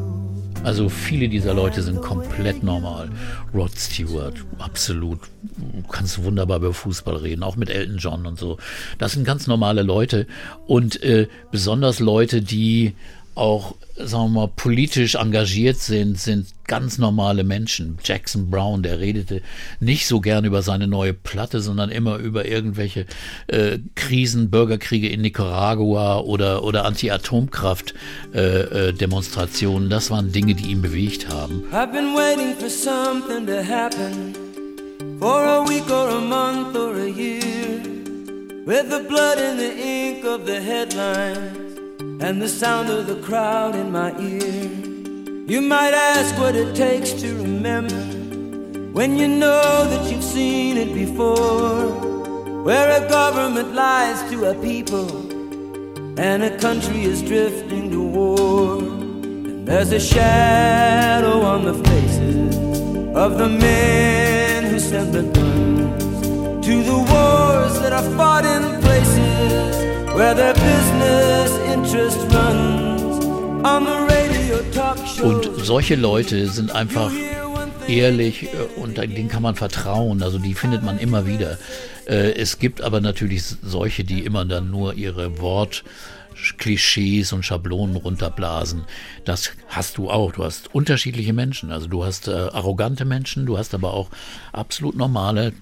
Also 0.63 0.89
viele 0.89 1.29
dieser 1.29 1.53
Leute 1.53 1.81
sind 1.81 2.01
komplett 2.01 2.63
normal. 2.63 3.09
Rod 3.53 3.71
Stewart, 3.77 4.35
absolut. 4.57 5.19
Du 5.57 5.87
kannst 5.89 6.23
wunderbar 6.23 6.57
über 6.57 6.73
Fußball 6.73 7.17
reden, 7.17 7.43
auch 7.43 7.55
mit 7.55 7.69
Elton 7.69 7.97
John 7.97 8.25
und 8.25 8.37
so. 8.37 8.57
Das 8.97 9.13
sind 9.13 9.23
ganz 9.23 9.47
normale 9.47 9.83
Leute 9.83 10.27
und 10.67 11.01
äh, 11.01 11.27
besonders 11.51 11.99
Leute, 11.99 12.41
die 12.41 12.93
auch, 13.39 13.75
sagen 13.95 14.33
wir 14.33 14.41
mal, 14.41 14.47
politisch 14.47 15.15
engagiert 15.15 15.77
sind, 15.77 16.19
sind 16.19 16.47
ganz 16.67 16.97
normale 16.97 17.43
Menschen. 17.43 17.97
Jackson 18.03 18.49
Brown, 18.49 18.83
der 18.83 18.99
redete 18.99 19.41
nicht 19.79 20.07
so 20.07 20.19
gern 20.19 20.43
über 20.45 20.61
seine 20.61 20.87
neue 20.87 21.13
Platte, 21.13 21.61
sondern 21.61 21.89
immer 21.89 22.17
über 22.17 22.45
irgendwelche 22.45 23.05
äh, 23.47 23.79
Krisen, 23.95 24.51
Bürgerkriege 24.51 25.09
in 25.09 25.21
Nicaragua 25.21 26.19
oder, 26.19 26.63
oder 26.63 26.85
Anti-Atomkraft-Demonstrationen. 26.85 28.89
Äh, 28.89 28.93
Demonstrationen. 28.93 29.89
das 29.89 30.11
waren 30.11 30.31
Dinge, 30.31 30.53
die 30.53 30.69
ihn 30.71 30.81
bewegt 30.81 31.29
haben. 31.29 31.63
I've 31.71 31.91
been 31.91 32.15
waiting 32.15 32.55
for 32.59 32.69
something 32.69 33.47
to 33.47 33.63
happen 33.63 34.35
for 35.19 35.43
a 35.43 35.67
week 35.67 35.89
or 35.89 36.09
a 36.09 36.21
month 36.21 36.75
or 36.75 36.95
a 36.95 37.07
year. 37.07 37.39
With 38.65 38.89
the 38.89 39.03
blood 39.07 39.39
and 39.39 39.59
the 39.59 39.71
ink 39.71 40.25
of 40.25 40.45
the 40.45 40.61
headlines 40.61 41.78
and 42.21 42.41
the 42.41 42.49
sound 42.49 42.89
of 42.89 43.07
the 43.07 43.15
crowd 43.21 43.75
in 43.75 43.91
my 43.91 44.11
ear. 44.19 44.69
You 45.47 45.61
might 45.61 45.93
ask 45.93 46.37
what 46.37 46.53
it 46.53 46.75
takes 46.75 47.13
to 47.13 47.33
remember 47.35 47.95
when 48.91 49.17
you 49.17 49.27
know 49.27 49.87
that 49.89 50.11
you've 50.11 50.23
seen 50.23 50.77
it 50.77 50.93
before. 50.93 52.09
Where 52.63 53.01
a 53.01 53.07
government 53.07 53.73
lies 53.73 54.29
to 54.31 54.51
a 54.51 54.53
people 54.55 55.09
and 56.19 56.43
a 56.43 56.57
country 56.57 57.05
is 57.05 57.21
drifting 57.21 57.89
to 57.91 58.03
war. 58.03 58.79
And 58.79 59.65
there's 59.65 59.93
a 59.93 59.99
shadow 59.99 61.39
on 61.41 61.63
the 61.63 61.73
faces 61.73 62.57
of 63.15 63.37
the 63.37 63.47
men 63.47 64.65
who 64.65 64.79
sent 64.79 65.13
the 65.13 65.23
guns 65.23 66.65
to 66.65 66.83
the 66.83 66.97
wars 66.97 67.79
that 67.79 67.93
are 67.93 68.17
fought 68.17 68.43
in 68.43 68.81
places 68.81 69.78
Und 75.23 75.49
solche 75.57 75.95
Leute 75.95 76.47
sind 76.47 76.71
einfach 76.71 77.11
ehrlich 77.87 78.43
äh, 78.43 78.79
und 78.79 78.97
denen 78.97 79.29
kann 79.29 79.43
man 79.43 79.55
vertrauen. 79.55 80.23
Also 80.23 80.39
die 80.39 80.53
findet 80.53 80.83
man 80.83 80.99
immer 80.99 81.25
wieder. 81.25 81.57
Äh, 82.05 82.33
es 82.33 82.59
gibt 82.59 82.81
aber 82.81 83.01
natürlich 83.01 83.43
solche, 83.43 84.03
die 84.03 84.23
immer 84.23 84.45
dann 84.45 84.71
nur 84.71 84.93
ihre 84.93 85.39
Wort 85.39 85.83
Klischees 86.57 87.33
und 87.33 87.43
Schablonen 87.43 87.95
runterblasen. 87.95 88.85
Das 89.25 89.51
hast 89.67 89.97
du 89.97 90.09
auch. 90.09 90.31
Du 90.31 90.43
hast 90.43 90.73
unterschiedliche 90.73 91.33
Menschen. 91.33 91.71
Also 91.71 91.87
du 91.87 92.05
hast 92.05 92.27
äh, 92.27 92.31
arrogante 92.31 93.05
Menschen, 93.05 93.45
du 93.45 93.57
hast 93.57 93.73
aber 93.73 93.93
auch 93.93 94.09
absolut 94.53 94.95
normale 94.95 95.53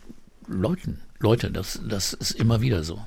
Leute. 0.48 0.96
Leute, 1.20 1.50
das, 1.50 1.82
das 1.88 2.14
ist 2.14 2.32
immer 2.32 2.62
wieder 2.62 2.84
so. 2.84 3.00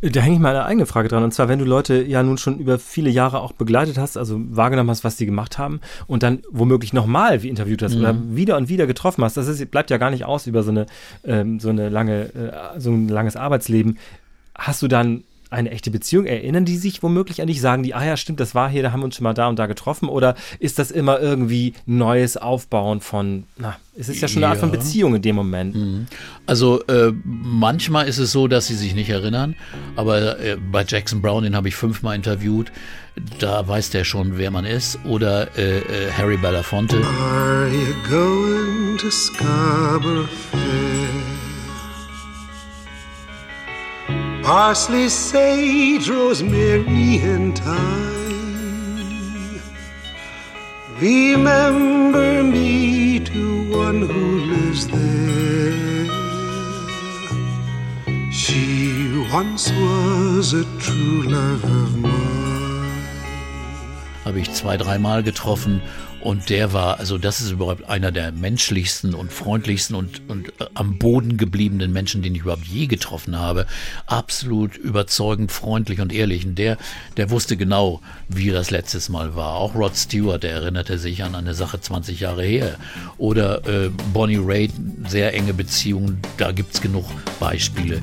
Da 0.00 0.20
hänge 0.20 0.36
ich 0.36 0.40
mal 0.40 0.54
eine 0.54 0.64
eigene 0.64 0.86
Frage 0.86 1.08
dran. 1.08 1.24
Und 1.24 1.34
zwar, 1.34 1.48
wenn 1.48 1.58
du 1.58 1.64
Leute 1.64 2.02
ja 2.02 2.22
nun 2.22 2.38
schon 2.38 2.58
über 2.58 2.78
viele 2.78 3.10
Jahre 3.10 3.40
auch 3.40 3.52
begleitet 3.52 3.98
hast, 3.98 4.16
also 4.16 4.40
wahrgenommen 4.50 4.90
hast, 4.90 5.02
was 5.02 5.16
sie 5.16 5.26
gemacht 5.26 5.58
haben 5.58 5.80
und 6.06 6.22
dann 6.22 6.42
womöglich 6.50 6.92
nochmal 6.92 7.42
wie 7.42 7.48
interviewt 7.48 7.82
hast 7.82 7.94
mhm. 7.94 8.00
oder 8.00 8.14
wieder 8.36 8.56
und 8.56 8.68
wieder 8.68 8.86
getroffen 8.86 9.24
hast, 9.24 9.36
das 9.36 9.48
ist, 9.48 9.70
bleibt 9.72 9.90
ja 9.90 9.96
gar 9.96 10.10
nicht 10.10 10.24
aus 10.24 10.46
über 10.46 10.62
so 10.62 10.70
eine, 10.70 10.86
ähm, 11.24 11.58
so 11.58 11.68
eine 11.70 11.88
lange, 11.88 12.32
äh, 12.34 12.80
so 12.80 12.92
ein 12.92 13.08
langes 13.08 13.34
Arbeitsleben. 13.34 13.98
Hast 14.54 14.80
du 14.82 14.88
dann 14.88 15.24
eine 15.50 15.70
echte 15.70 15.90
Beziehung? 15.90 16.26
Erinnern 16.26 16.64
die 16.64 16.76
sich 16.76 17.02
womöglich 17.02 17.40
an 17.40 17.46
dich? 17.46 17.60
Sagen 17.60 17.82
die, 17.82 17.94
ah 17.94 18.04
ja, 18.04 18.16
stimmt, 18.16 18.40
das 18.40 18.54
war 18.54 18.68
hier, 18.68 18.82
da 18.82 18.92
haben 18.92 19.00
wir 19.00 19.04
uns 19.04 19.16
schon 19.16 19.24
mal 19.24 19.34
da 19.34 19.48
und 19.48 19.58
da 19.58 19.66
getroffen? 19.66 20.08
Oder 20.08 20.34
ist 20.58 20.78
das 20.78 20.90
immer 20.90 21.20
irgendwie 21.20 21.74
neues 21.86 22.36
Aufbauen 22.36 23.00
von, 23.00 23.44
na, 23.56 23.76
es 23.96 24.08
ist 24.08 24.20
ja 24.20 24.28
schon 24.28 24.44
eine 24.44 24.52
Art 24.52 24.60
von 24.60 24.70
Beziehung 24.70 25.16
in 25.16 25.22
dem 25.22 25.34
Moment. 25.34 25.74
Mhm. 25.74 26.06
Also 26.46 26.84
äh, 26.86 27.12
manchmal 27.24 28.06
ist 28.06 28.18
es 28.18 28.30
so, 28.30 28.46
dass 28.46 28.66
sie 28.66 28.76
sich 28.76 28.94
nicht 28.94 29.10
erinnern, 29.10 29.56
aber 29.96 30.38
äh, 30.38 30.56
bei 30.56 30.84
Jackson 30.86 31.20
Brown, 31.20 31.42
den 31.42 31.56
habe 31.56 31.68
ich 31.68 31.74
fünfmal 31.74 32.14
interviewt, 32.14 32.70
da 33.38 33.66
weiß 33.66 33.90
der 33.90 34.04
schon, 34.04 34.38
wer 34.38 34.50
man 34.50 34.64
ist. 34.64 34.98
Oder 35.04 35.56
äh, 35.56 35.78
äh 35.78 36.12
Harry 36.16 36.36
Belafonte. 36.36 36.96
Are 36.96 37.68
you 37.68 37.94
going 38.08 38.96
to 38.98 39.10
Scarborough 39.10 40.28
Fair? 40.52 40.97
Parsley, 44.48 45.10
sage, 45.10 46.08
rosemary, 46.08 47.18
and 47.18 47.58
thyme. 47.58 49.60
Remember 50.98 52.42
me 52.42 53.20
to 53.20 53.70
one 53.70 54.00
who 54.08 54.40
lives 54.52 54.88
there. 54.88 56.06
She 58.32 59.28
once 59.30 59.70
was 59.70 60.54
a 60.54 60.64
true 60.78 61.24
love 61.24 61.62
of 61.64 61.98
mine. 61.98 63.02
Habe 64.24 64.40
ich 64.40 64.50
zwei, 64.54 64.78
dreimal 64.78 65.22
getroffen 65.22 65.82
und 66.20 66.50
der 66.50 66.72
war, 66.72 66.98
also 66.98 67.16
das 67.16 67.40
ist 67.40 67.52
überhaupt 67.52 67.88
einer 67.88 68.10
der 68.10 68.32
menschlichsten 68.32 69.14
und 69.14 69.32
freundlichsten 69.32 69.94
und, 69.94 70.28
und 70.28 70.48
äh, 70.60 70.66
am 70.74 70.98
Boden 70.98 71.36
gebliebenen 71.36 71.92
Menschen, 71.92 72.22
den 72.22 72.34
ich 72.34 72.42
überhaupt 72.42 72.66
je 72.66 72.86
getroffen 72.86 73.38
habe. 73.38 73.66
Absolut 74.06 74.76
überzeugend, 74.76 75.52
freundlich 75.52 76.00
und 76.00 76.12
ehrlich. 76.12 76.44
Und 76.44 76.56
der, 76.56 76.76
der 77.16 77.30
wusste 77.30 77.56
genau, 77.56 78.00
wie 78.28 78.50
das 78.50 78.70
letztes 78.70 79.08
Mal 79.08 79.36
war. 79.36 79.54
Auch 79.54 79.74
Rod 79.74 79.96
Stewart, 79.96 80.42
der 80.42 80.52
erinnerte 80.52 80.98
sich 80.98 81.22
an 81.22 81.34
eine 81.34 81.54
Sache 81.54 81.80
20 81.80 82.20
Jahre 82.20 82.44
her. 82.44 82.76
Oder 83.16 83.66
äh, 83.66 83.90
Bonnie 84.12 84.40
Raitt, 84.40 84.72
sehr 85.06 85.34
enge 85.34 85.54
Beziehungen, 85.54 86.20
da 86.36 86.52
gibt's 86.52 86.80
genug 86.80 87.04
Beispiele. 87.38 88.02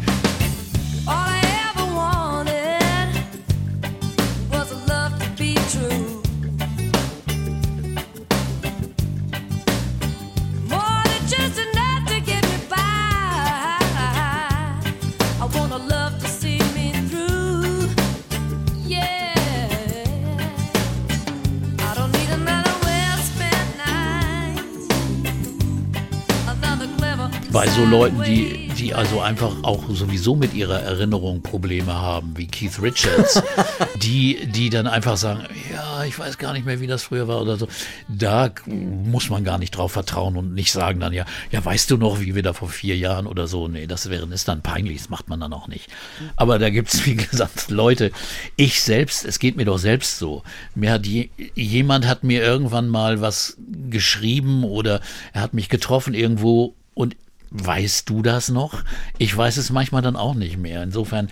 So 27.76 27.84
Leuten, 27.84 28.24
die, 28.24 28.70
die 28.78 28.94
also 28.94 29.20
einfach 29.20 29.52
auch 29.64 29.84
sowieso 29.90 30.38
mit 30.38 30.54
ihrer 30.54 30.80
Erinnerung 30.80 31.42
Probleme 31.42 31.94
haben, 31.94 32.38
wie 32.38 32.48
Keith 32.48 32.82
Richards, 32.82 33.44
die, 34.02 34.48
die 34.48 34.70
dann 34.70 34.88
einfach 34.88 35.18
sagen, 35.18 35.44
ja, 35.74 36.06
ich 36.06 36.18
weiß 36.18 36.38
gar 36.38 36.54
nicht 36.54 36.66
mehr, 36.66 36.80
wie 36.80 36.88
das 36.88 37.04
früher 37.04 37.28
war 37.28 37.42
oder 37.42 37.58
so. 37.58 37.68
Da 38.08 38.50
muss 38.66 39.30
man 39.30 39.44
gar 39.44 39.58
nicht 39.58 39.72
drauf 39.72 39.92
vertrauen 39.92 40.38
und 40.38 40.54
nicht 40.54 40.72
sagen 40.72 41.02
dann, 41.02 41.12
ja, 41.12 41.26
ja, 41.52 41.66
weißt 41.66 41.92
du 41.92 41.98
noch, 41.98 42.22
wie 42.22 42.34
wir 42.34 42.44
da 42.44 42.54
vor 42.54 42.70
vier 42.70 42.96
Jahren 42.96 43.28
oder 43.28 43.46
so. 43.46 43.68
Nee, 43.68 43.88
das 43.88 44.10
wäre, 44.10 44.26
ist 44.28 44.48
dann 44.48 44.62
peinlich, 44.62 45.00
das 45.00 45.10
macht 45.10 45.28
man 45.28 45.42
dann 45.42 45.52
auch 45.52 45.68
nicht. 45.68 45.90
Aber 46.38 46.60
da 46.60 46.70
gibt 46.70 46.94
es, 46.94 47.06
wie 47.06 47.16
gesagt, 47.16 47.70
Leute, 47.70 48.12
ich 48.56 48.82
selbst, 48.82 49.26
es 49.26 49.38
geht 49.38 49.58
mir 49.58 49.66
doch 49.66 49.80
selbst 49.80 50.18
so. 50.18 50.44
Mir 50.76 50.94
hat 50.94 51.06
je, 51.06 51.30
jemand 51.56 52.08
hat 52.08 52.24
mir 52.24 52.42
irgendwann 52.42 52.88
mal 52.88 53.20
was 53.20 53.58
geschrieben 53.90 54.64
oder 54.64 55.02
er 55.34 55.42
hat 55.42 55.54
mich 55.54 55.68
getroffen 55.68 56.14
irgendwo 56.14 56.74
und 56.94 57.18
Weißt 57.64 58.10
du 58.10 58.22
das 58.22 58.50
noch? 58.50 58.84
Ich 59.18 59.36
weiß 59.36 59.58
es 59.58 59.70
manchmal 59.72 60.02
dann 60.02 60.16
auch 60.16 60.36
nicht 60.36 60.58
mehr. 60.58 60.84
Insofern, 60.84 61.30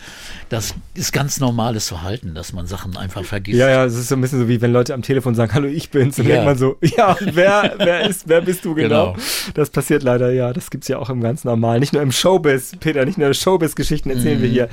das 0.50 0.74
ist 0.94 1.12
ganz 1.12 1.40
normales 1.40 1.90
Verhalten, 1.90 2.34
dass 2.34 2.54
man 2.54 2.66
Sachen 2.66 2.96
einfach 2.96 3.26
vergisst. 3.26 3.60
Ja, 3.60 3.70
ja, 3.70 3.86
es 3.86 3.96
ist 3.96 4.08
so 4.08 4.16
ein 4.16 4.22
bisschen 4.22 4.40
so 4.40 4.48
wie 4.48 4.62
wenn 4.62 4.72
Leute 4.72 4.94
am 4.94 5.02
Telefon 5.02 5.36
sagen, 5.36 5.54
hallo, 5.54 5.68
ich 5.68 5.90
bin's. 5.90 6.18
Und 6.20 6.26
ja. 6.26 6.36
denkt 6.36 6.46
man 6.46 6.58
so, 6.58 6.78
ja, 6.82 7.18
wer, 7.20 7.76
wer 7.78 8.08
ist, 8.08 8.28
wer 8.28 8.42
bist 8.42 8.64
du 8.64 8.74
genau? 8.74 9.14
genau? 9.14 9.26
Das 9.54 9.70
passiert 9.70 10.04
leider, 10.04 10.32
ja. 10.32 10.54
Das 10.54 10.70
gibt's 10.70 10.88
ja 10.88 10.98
auch 10.98 11.10
im 11.10 11.22
ganz 11.22 11.44
normal. 11.44 11.80
Nicht 11.80 11.92
nur 11.92 12.02
im 12.02 12.12
Showbiz, 12.12 12.74
Peter, 12.80 13.04
nicht 13.06 13.18
nur 13.18 13.34
Showbiz-Geschichten 13.34 14.10
erzählen 14.10 14.40
mhm. 14.40 14.44
wir 14.44 14.50
hier. 14.50 14.70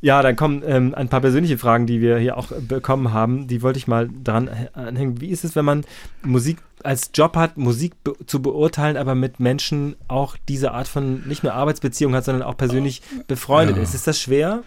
Ja, 0.00 0.20
dann 0.22 0.34
kommen 0.34 0.62
ähm, 0.66 0.94
ein 0.96 1.08
paar 1.08 1.20
persönliche 1.20 1.58
Fragen, 1.58 1.86
die 1.86 2.00
wir 2.00 2.18
hier 2.18 2.36
auch 2.36 2.48
bekommen 2.48 3.12
haben. 3.12 3.46
Die 3.46 3.62
wollte 3.62 3.78
ich 3.78 3.86
mal 3.86 4.08
dran 4.24 4.50
anhängen. 4.72 5.20
Wie 5.20 5.28
ist 5.28 5.44
es, 5.44 5.54
wenn 5.54 5.64
man 5.64 5.84
Musik 6.22 6.58
als 6.84 7.10
Job 7.14 7.36
hat, 7.36 7.56
Musik 7.56 8.02
be 8.04 8.14
zu 8.26 8.42
beurteilen, 8.42 8.96
aber 8.96 9.14
mit 9.14 9.40
Menschen 9.40 9.96
auch 10.08 10.36
diese 10.48 10.72
Art 10.72 10.88
von 10.88 11.26
nicht 11.26 11.42
nur 11.42 11.54
Arbeitsbeziehung 11.54 12.14
hat, 12.14 12.24
sondern 12.24 12.42
auch 12.42 12.56
persönlich 12.56 13.02
befreundet 13.26 13.76
ja. 13.76 13.82
ist. 13.82 13.94
Ist 13.94 14.06
das 14.06 14.20
schwer? 14.20 14.62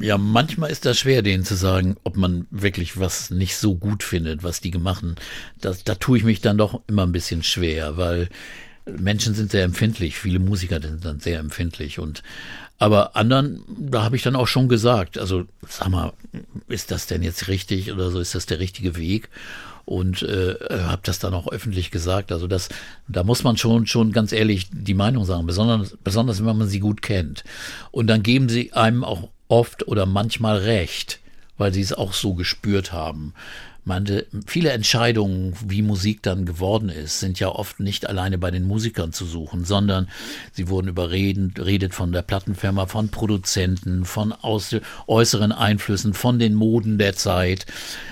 Ja, 0.00 0.16
manchmal 0.16 0.70
ist 0.70 0.86
das 0.86 0.98
schwer, 0.98 1.22
denen 1.22 1.44
zu 1.44 1.56
sagen, 1.56 1.96
ob 2.04 2.16
man 2.16 2.46
wirklich 2.50 2.98
was 2.98 3.30
nicht 3.30 3.56
so 3.56 3.74
gut 3.74 4.02
findet, 4.02 4.42
was 4.42 4.60
die 4.60 4.70
gemacht 4.70 5.04
Da, 5.60 5.74
da 5.84 5.94
tue 5.94 6.18
ich 6.18 6.24
mich 6.24 6.40
dann 6.40 6.56
doch 6.56 6.80
immer 6.86 7.02
ein 7.02 7.12
bisschen 7.12 7.42
schwer, 7.42 7.96
weil 7.98 8.28
Menschen 8.86 9.34
sind 9.34 9.50
sehr 9.50 9.64
empfindlich, 9.64 10.18
viele 10.18 10.38
Musiker 10.38 10.80
sind 10.80 11.04
dann 11.04 11.20
sehr 11.20 11.38
empfindlich 11.38 11.98
und 11.98 12.22
aber 12.78 13.14
anderen, 13.14 13.62
da 13.68 14.02
habe 14.02 14.16
ich 14.16 14.22
dann 14.22 14.36
auch 14.36 14.48
schon 14.48 14.68
gesagt, 14.68 15.16
also 15.16 15.44
sag 15.66 15.88
mal, 15.88 16.12
ist 16.68 16.90
das 16.90 17.06
denn 17.06 17.22
jetzt 17.22 17.48
richtig 17.48 17.92
oder 17.92 18.10
so, 18.10 18.18
ist 18.18 18.34
das 18.34 18.46
der 18.46 18.58
richtige 18.58 18.96
Weg? 18.96 19.28
Und 19.84 20.22
äh, 20.22 20.56
habe 20.70 21.02
das 21.04 21.18
dann 21.18 21.34
auch 21.34 21.48
öffentlich 21.48 21.90
gesagt. 21.90 22.32
Also 22.32 22.46
das, 22.46 22.68
da 23.08 23.24
muss 23.24 23.44
man 23.44 23.56
schon 23.56 23.86
schon 23.86 24.12
ganz 24.12 24.32
ehrlich 24.32 24.68
die 24.70 24.94
Meinung 24.94 25.24
sagen, 25.24 25.46
besonders 25.46 25.96
besonders 26.02 26.44
wenn 26.44 26.56
man 26.56 26.68
sie 26.68 26.80
gut 26.80 27.02
kennt. 27.02 27.44
Und 27.90 28.06
dann 28.06 28.22
geben 28.22 28.48
sie 28.48 28.72
einem 28.72 29.04
auch 29.04 29.28
oft 29.48 29.86
oder 29.86 30.06
manchmal 30.06 30.58
recht, 30.58 31.20
weil 31.58 31.72
sie 31.72 31.82
es 31.82 31.92
auch 31.92 32.12
so 32.12 32.34
gespürt 32.34 32.92
haben. 32.92 33.34
Meine, 33.84 34.24
viele 34.46 34.70
Entscheidungen, 34.70 35.54
wie 35.66 35.82
Musik 35.82 36.22
dann 36.22 36.46
geworden 36.46 36.88
ist, 36.88 37.20
sind 37.20 37.38
ja 37.38 37.48
oft 37.48 37.80
nicht 37.80 38.08
alleine 38.08 38.38
bei 38.38 38.50
den 38.50 38.64
Musikern 38.64 39.12
zu 39.12 39.26
suchen, 39.26 39.64
sondern 39.64 40.08
sie 40.52 40.68
wurden 40.68 40.88
überredet 40.88 41.58
redet 41.58 41.94
von 41.94 42.12
der 42.12 42.22
Plattenfirma, 42.22 42.86
von 42.86 43.08
Produzenten, 43.08 44.04
von 44.04 44.34
äußeren 45.06 45.52
Einflüssen, 45.52 46.14
von 46.14 46.38
den 46.38 46.54
Moden 46.54 46.98
der 46.98 47.14
Zeit. 47.14 47.66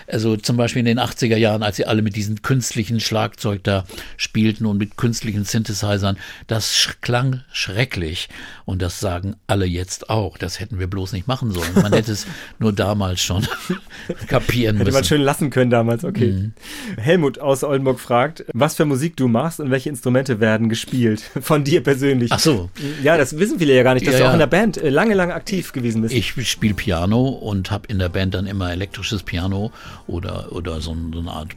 Also 0.07 0.37
zum 0.37 0.57
Beispiel 0.57 0.81
in 0.81 0.87
den 0.87 1.01
80er 1.01 1.37
Jahren, 1.37 1.63
als 1.63 1.77
sie 1.77 1.87
alle 1.87 2.03
mit 2.03 2.17
diesem 2.17 2.43
künstlichen 2.43 3.01
Schlagzeug 3.01 3.65
da 3.65 3.85
spielten 4.17 4.67
und 4.67 4.79
mit 4.79 4.97
künstlichen 4.97 5.45
Synthesizern, 5.45 6.19
das 6.47 6.97
klang 7.01 7.43
schrecklich. 7.53 8.29
Und 8.65 8.83
das 8.83 9.01
sagen 9.01 9.37
alle 9.47 9.67
jetzt 9.67 10.11
auch. 10.11 10.37
Das 10.37 10.61
hätten 10.61 10.79
wir 10.79 10.87
bloß 10.87 11.13
nicht 11.13 11.29
machen 11.29 11.51
sollen. 11.51 11.75
Man 11.75 11.93
hätte 11.93 12.13
es 12.13 12.27
nur 12.59 12.73
damals 12.73 13.21
schon 13.21 13.47
kapieren 14.27 14.77
müssen. 14.77 14.87
Hätte 14.87 14.97
man 14.97 15.05
schön 15.05 15.23
lassen 15.23 15.51
können 15.51 15.62
damals, 15.71 16.05
okay. 16.05 16.33
Mhm. 16.33 16.53
Helmut 16.97 17.39
aus 17.39 17.65
Oldenburg 17.65 18.01
fragt, 18.01 18.45
was 18.53 18.75
für 18.77 18.85
Musik 18.85 19.17
du 19.17 19.29
machst 19.29 19.61
und 19.61 19.71
welche 19.71 19.89
Instrumente 19.89 20.41
werden 20.41 20.69
gespielt? 20.69 21.23
Von 21.41 21.65
dir 21.65 21.83
persönlich. 21.83 22.31
Ach 22.33 22.39
so. 22.39 22.71
Ja, 23.03 23.17
das 23.17 23.39
wissen 23.39 23.59
viele 23.59 23.75
ja 23.75 23.83
gar 23.83 23.95
nicht, 23.95 24.07
dass 24.07 24.15
ja, 24.15 24.21
du 24.21 24.29
auch 24.29 24.33
in 24.33 24.39
der 24.39 24.47
Band 24.47 24.77
äh, 24.77 24.89
lange, 24.89 25.15
lange 25.15 25.35
aktiv 25.35 25.73
gewesen 25.73 26.03
bist. 26.03 26.15
Ich 26.15 26.35
spiele 26.49 26.75
Piano 26.75 27.29
und 27.29 27.71
habe 27.71 27.87
in 27.89 27.99
der 27.99 28.09
Band 28.09 28.35
dann 28.35 28.47
immer 28.47 28.73
elektrisches 28.73 29.23
Piano 29.23 29.73
oder, 30.07 30.53
oder 30.53 30.81
so, 30.81 30.97
so 31.13 31.21
eine 31.21 31.31
Art 31.31 31.49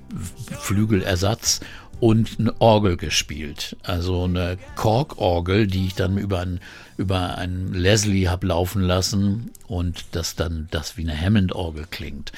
Flügelersatz 0.60 1.62
und 2.00 2.38
eine 2.40 2.54
Orgel 2.60 2.98
gespielt. 2.98 3.78
Also 3.84 4.24
eine 4.24 4.58
Korkorgel, 4.76 5.68
die 5.68 5.88
ich 5.88 5.96
dann 5.96 6.18
über 6.18 6.42
ein, 6.42 6.60
über 6.98 7.38
ein 7.38 7.74
Leslie 7.74 8.28
habe 8.28 8.48
laufen 8.48 8.82
lassen 8.82 9.52
und 9.68 10.06
das 10.12 10.36
dann 10.36 10.68
das 10.72 10.98
wie 10.98 11.02
eine 11.02 11.20
Hammond-Orgel 11.20 11.86
klingt. 11.90 12.32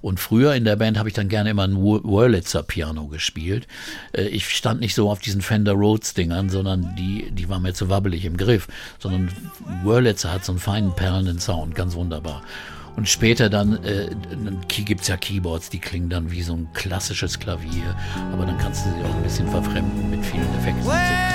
Und 0.00 0.20
früher 0.20 0.54
in 0.54 0.64
der 0.64 0.76
Band 0.76 0.98
habe 0.98 1.08
ich 1.08 1.14
dann 1.14 1.28
gerne 1.28 1.50
immer 1.50 1.64
ein 1.64 1.76
Wurlitzer 1.76 2.62
Piano 2.62 3.06
gespielt. 3.06 3.66
Äh, 4.12 4.24
ich 4.24 4.48
stand 4.50 4.80
nicht 4.80 4.94
so 4.94 5.10
auf 5.10 5.18
diesen 5.18 5.40
Fender 5.40 5.72
Rhodes 5.72 6.12
Dingern, 6.14 6.50
sondern 6.50 6.94
die, 6.96 7.30
die 7.30 7.48
waren 7.48 7.62
mir 7.62 7.72
zu 7.72 7.88
wabbelig 7.88 8.24
im 8.24 8.36
Griff, 8.36 8.68
sondern 8.98 9.30
Wurlitzer 9.82 10.30
hat 10.30 10.44
so 10.44 10.52
einen 10.52 10.58
feinen 10.58 10.94
perlenden 10.94 11.40
Sound, 11.40 11.74
ganz 11.74 11.94
wunderbar. 11.94 12.42
Und 12.96 13.08
später 13.08 13.50
dann 13.50 13.82
äh, 13.82 14.10
gibt 14.68 15.08
ja 15.08 15.16
Keyboards, 15.16 15.70
die 15.70 15.80
klingen 15.80 16.10
dann 16.10 16.30
wie 16.30 16.42
so 16.42 16.54
ein 16.54 16.68
klassisches 16.74 17.40
Klavier, 17.40 17.96
aber 18.32 18.46
dann 18.46 18.58
kannst 18.58 18.86
du 18.86 18.90
sie 18.90 19.04
auch 19.04 19.14
ein 19.14 19.22
bisschen 19.22 19.48
verfremden 19.48 20.10
mit 20.10 20.24
vielen 20.24 20.54
Effekten. 20.58 21.33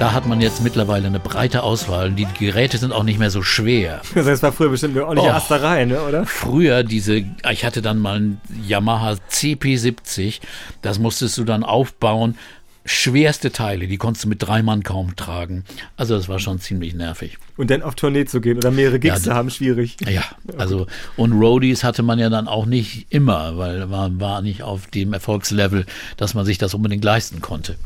Da 0.00 0.14
hat 0.14 0.26
man 0.26 0.40
jetzt 0.40 0.62
mittlerweile 0.62 1.08
eine 1.08 1.20
breite 1.20 1.62
Auswahl. 1.62 2.10
Die 2.10 2.26
Geräte 2.38 2.78
sind 2.78 2.90
auch 2.90 3.02
nicht 3.02 3.18
mehr 3.18 3.30
so 3.30 3.42
schwer. 3.42 4.00
Das 4.14 4.42
war 4.42 4.50
früher 4.50 4.70
bestimmt 4.70 4.96
eine 4.96 5.04
ordentliche 5.06 5.30
Oh. 5.30 5.36
Asterei, 5.36 5.84
ne, 5.84 6.00
oder? 6.00 6.24
Früher 6.24 6.82
diese, 6.84 7.22
ich 7.50 7.64
hatte 7.66 7.82
dann 7.82 7.98
mal 7.98 8.16
einen 8.16 8.40
Yamaha 8.66 9.16
CP70, 9.30 10.40
das 10.80 10.98
musstest 10.98 11.36
du 11.36 11.44
dann 11.44 11.64
aufbauen. 11.64 12.38
Schwerste 12.86 13.52
Teile, 13.52 13.88
die 13.88 13.98
konntest 13.98 14.24
du 14.24 14.28
mit 14.30 14.42
drei 14.42 14.62
Mann 14.62 14.82
kaum 14.82 15.16
tragen. 15.16 15.64
Also 15.98 16.16
das 16.16 16.30
war 16.30 16.38
schon 16.38 16.60
ziemlich 16.60 16.94
nervig. 16.94 17.36
Und 17.58 17.70
dann 17.70 17.82
auf 17.82 17.94
Tournee 17.94 18.24
zu 18.24 18.40
gehen 18.40 18.56
oder 18.56 18.70
mehrere 18.70 18.98
Gigs 18.98 19.16
Ja, 19.16 19.22
zu 19.22 19.34
haben, 19.34 19.50
schwierig. 19.50 19.98
Ja, 20.08 20.22
also 20.56 20.86
und 21.18 21.32
Roadies 21.32 21.84
hatte 21.84 22.02
man 22.02 22.18
ja 22.18 22.30
dann 22.30 22.48
auch 22.48 22.64
nicht 22.64 23.06
immer, 23.10 23.58
weil 23.58 23.86
man 23.86 24.18
war 24.18 24.40
nicht 24.40 24.62
auf 24.62 24.86
dem 24.86 25.12
Erfolgslevel, 25.12 25.84
dass 26.16 26.32
man 26.32 26.46
sich 26.46 26.56
das 26.56 26.72
unbedingt 26.72 27.04
leisten 27.04 27.42
konnte. 27.42 27.76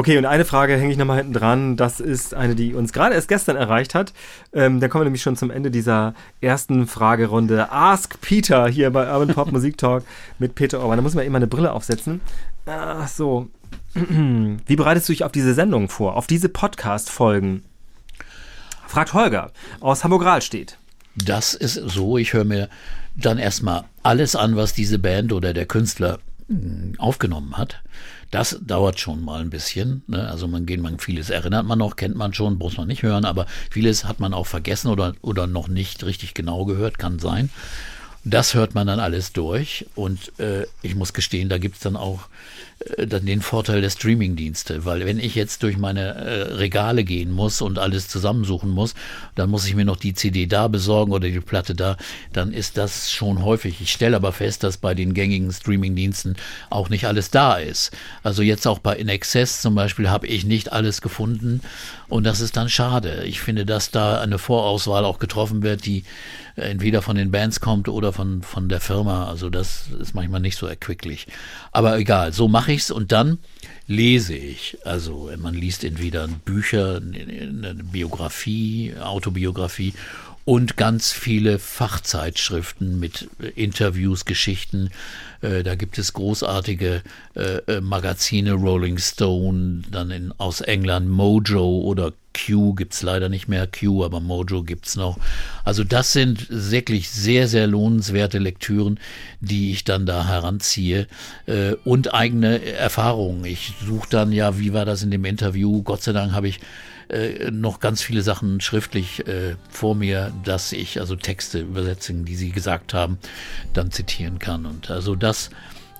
Okay, 0.00 0.16
und 0.16 0.24
eine 0.24 0.46
Frage 0.46 0.78
hänge 0.78 0.92
ich 0.92 0.96
nochmal 0.96 1.18
hinten 1.18 1.34
dran. 1.34 1.76
Das 1.76 2.00
ist 2.00 2.32
eine, 2.32 2.54
die 2.54 2.72
uns 2.72 2.94
gerade 2.94 3.14
erst 3.14 3.28
gestern 3.28 3.56
erreicht 3.56 3.94
hat. 3.94 4.14
Ähm, 4.54 4.80
da 4.80 4.88
kommen 4.88 5.02
wir 5.02 5.04
nämlich 5.04 5.20
schon 5.20 5.36
zum 5.36 5.50
Ende 5.50 5.70
dieser 5.70 6.14
ersten 6.40 6.86
Fragerunde. 6.86 7.70
Ask 7.70 8.18
Peter 8.22 8.66
hier 8.66 8.90
bei 8.92 9.12
Urban 9.12 9.34
Pop 9.34 9.52
Musik 9.52 9.76
Talk 9.76 10.04
mit 10.38 10.54
Peter 10.54 10.80
Orban. 10.80 10.96
Da 10.96 11.02
muss 11.02 11.12
man 11.12 11.26
immer 11.26 11.36
eine 11.36 11.46
Brille 11.46 11.70
aufsetzen. 11.70 12.22
Ach 12.64 13.08
so. 13.08 13.50
Wie 13.94 14.76
bereitest 14.76 15.06
du 15.06 15.12
dich 15.12 15.22
auf 15.22 15.32
diese 15.32 15.52
Sendung 15.52 15.90
vor? 15.90 16.16
Auf 16.16 16.26
diese 16.26 16.48
Podcast-Folgen? 16.48 17.62
Fragt 18.86 19.12
Holger 19.12 19.50
aus 19.80 20.02
Hamburg-Rahlstedt. 20.02 20.78
Das 21.14 21.52
ist 21.52 21.74
so, 21.74 22.16
ich 22.16 22.32
höre 22.32 22.44
mir 22.44 22.70
dann 23.16 23.36
erstmal 23.36 23.84
alles 24.02 24.34
an, 24.34 24.56
was 24.56 24.72
diese 24.72 24.98
Band 24.98 25.34
oder 25.34 25.52
der 25.52 25.66
Künstler 25.66 26.20
mh, 26.48 26.94
aufgenommen 26.96 27.58
hat. 27.58 27.82
Das 28.30 28.58
dauert 28.60 29.00
schon 29.00 29.24
mal 29.24 29.40
ein 29.40 29.50
bisschen. 29.50 30.02
Ne? 30.06 30.28
Also 30.28 30.46
man 30.46 30.66
geht, 30.66 30.80
man 30.80 30.98
vieles 30.98 31.30
erinnert 31.30 31.66
man 31.66 31.78
noch, 31.78 31.96
kennt 31.96 32.16
man 32.16 32.32
schon, 32.32 32.58
muss 32.58 32.76
man 32.76 32.88
nicht 32.88 33.02
hören, 33.02 33.24
aber 33.24 33.46
vieles 33.70 34.04
hat 34.04 34.20
man 34.20 34.34
auch 34.34 34.46
vergessen 34.46 34.88
oder, 34.88 35.14
oder 35.20 35.46
noch 35.46 35.68
nicht 35.68 36.04
richtig 36.04 36.34
genau 36.34 36.64
gehört, 36.64 36.98
kann 36.98 37.18
sein. 37.18 37.50
Das 38.22 38.54
hört 38.54 38.74
man 38.74 38.86
dann 38.86 39.00
alles 39.00 39.32
durch 39.32 39.86
und 39.94 40.38
äh, 40.38 40.66
ich 40.82 40.94
muss 40.94 41.12
gestehen, 41.12 41.48
da 41.48 41.58
gibt's 41.58 41.80
dann 41.80 41.96
auch 41.96 42.28
dann 42.96 43.26
den 43.26 43.42
Vorteil 43.42 43.82
der 43.82 43.90
Streamingdienste, 43.90 44.86
weil 44.86 45.04
wenn 45.04 45.18
ich 45.18 45.34
jetzt 45.34 45.62
durch 45.62 45.76
meine 45.76 46.14
äh, 46.14 46.42
Regale 46.54 47.04
gehen 47.04 47.30
muss 47.30 47.60
und 47.60 47.78
alles 47.78 48.08
zusammensuchen 48.08 48.70
muss, 48.70 48.94
dann 49.34 49.50
muss 49.50 49.66
ich 49.66 49.74
mir 49.74 49.84
noch 49.84 49.96
die 49.96 50.14
CD 50.14 50.46
da 50.46 50.66
besorgen 50.66 51.12
oder 51.12 51.28
die 51.28 51.40
Platte 51.40 51.74
da, 51.74 51.98
dann 52.32 52.52
ist 52.52 52.78
das 52.78 53.12
schon 53.12 53.44
häufig. 53.44 53.82
Ich 53.82 53.92
stelle 53.92 54.16
aber 54.16 54.32
fest, 54.32 54.64
dass 54.64 54.78
bei 54.78 54.94
den 54.94 55.12
gängigen 55.12 55.52
Streamingdiensten 55.52 56.36
auch 56.70 56.88
nicht 56.88 57.06
alles 57.06 57.30
da 57.30 57.56
ist. 57.56 57.90
Also 58.22 58.42
jetzt 58.42 58.66
auch 58.66 58.78
bei 58.78 58.96
In 58.96 59.08
Excess 59.08 59.60
zum 59.60 59.74
Beispiel 59.74 60.08
habe 60.08 60.26
ich 60.26 60.46
nicht 60.46 60.72
alles 60.72 61.02
gefunden 61.02 61.60
und 62.08 62.24
das 62.24 62.40
ist 62.40 62.56
dann 62.56 62.70
schade. 62.70 63.24
Ich 63.24 63.40
finde, 63.40 63.66
dass 63.66 63.90
da 63.90 64.20
eine 64.20 64.38
Vorauswahl 64.38 65.04
auch 65.04 65.18
getroffen 65.18 65.62
wird, 65.62 65.84
die 65.84 66.04
entweder 66.56 67.02
von 67.02 67.16
den 67.16 67.30
Bands 67.30 67.60
kommt 67.60 67.88
oder 67.88 68.12
von, 68.12 68.42
von 68.42 68.68
der 68.68 68.80
Firma. 68.80 69.28
Also 69.28 69.50
das 69.50 69.88
ist 70.00 70.14
manchmal 70.14 70.40
nicht 70.40 70.56
so 70.56 70.66
erquicklich. 70.66 71.26
Aber 71.72 71.98
egal, 71.98 72.32
so 72.32 72.48
mache 72.48 72.69
ich's 72.70 72.90
und 72.90 73.12
dann 73.12 73.38
lese 73.86 74.34
ich. 74.34 74.78
Also 74.84 75.30
man 75.38 75.54
liest 75.54 75.84
entweder 75.84 76.26
Bücher, 76.28 76.96
eine 76.96 77.74
Biografie, 77.74 78.94
Autobiografie 79.00 79.92
und 80.44 80.76
ganz 80.76 81.12
viele 81.12 81.58
Fachzeitschriften 81.58 82.98
mit 82.98 83.28
Interviews, 83.56 84.24
Geschichten. 84.24 84.90
Äh, 85.42 85.62
da 85.62 85.74
gibt 85.74 85.98
es 85.98 86.12
großartige 86.12 87.02
äh, 87.34 87.80
Magazine, 87.80 88.52
Rolling 88.52 88.98
Stone, 88.98 89.82
dann 89.90 90.10
in, 90.10 90.32
aus 90.38 90.60
England 90.60 91.08
Mojo 91.08 91.80
oder 91.82 92.12
Q 92.34 92.74
gibt's 92.74 93.02
leider 93.02 93.28
nicht 93.28 93.48
mehr, 93.48 93.66
Q, 93.66 94.04
aber 94.04 94.20
Mojo 94.20 94.62
gibt's 94.62 94.96
noch. 94.96 95.18
Also 95.64 95.84
das 95.84 96.12
sind 96.12 96.46
wirklich 96.50 97.10
sehr, 97.10 97.48
sehr 97.48 97.66
lohnenswerte 97.66 98.38
Lektüren, 98.38 98.98
die 99.40 99.72
ich 99.72 99.84
dann 99.84 100.06
da 100.06 100.26
heranziehe 100.26 101.06
äh, 101.46 101.72
und 101.84 102.14
eigene 102.14 102.64
Erfahrungen. 102.64 103.44
Ich 103.44 103.74
suche 103.84 104.08
dann 104.10 104.32
ja, 104.32 104.58
wie 104.58 104.72
war 104.72 104.84
das 104.84 105.02
in 105.02 105.10
dem 105.10 105.24
Interview? 105.24 105.82
Gott 105.82 106.02
sei 106.02 106.12
Dank 106.12 106.32
habe 106.32 106.48
ich 106.48 106.60
äh, 107.08 107.50
noch 107.50 107.80
ganz 107.80 108.02
viele 108.02 108.22
Sachen 108.22 108.60
schriftlich 108.60 109.26
äh, 109.26 109.56
vor 109.68 109.94
mir, 109.94 110.32
dass 110.44 110.72
ich 110.72 111.00
also 111.00 111.16
Texte, 111.16 111.60
Übersetzungen, 111.60 112.24
die 112.24 112.36
Sie 112.36 112.50
gesagt 112.50 112.94
haben, 112.94 113.18
dann 113.72 113.90
zitieren 113.90 114.38
kann. 114.38 114.66
Und 114.66 114.90
also 114.90 115.16
das 115.16 115.50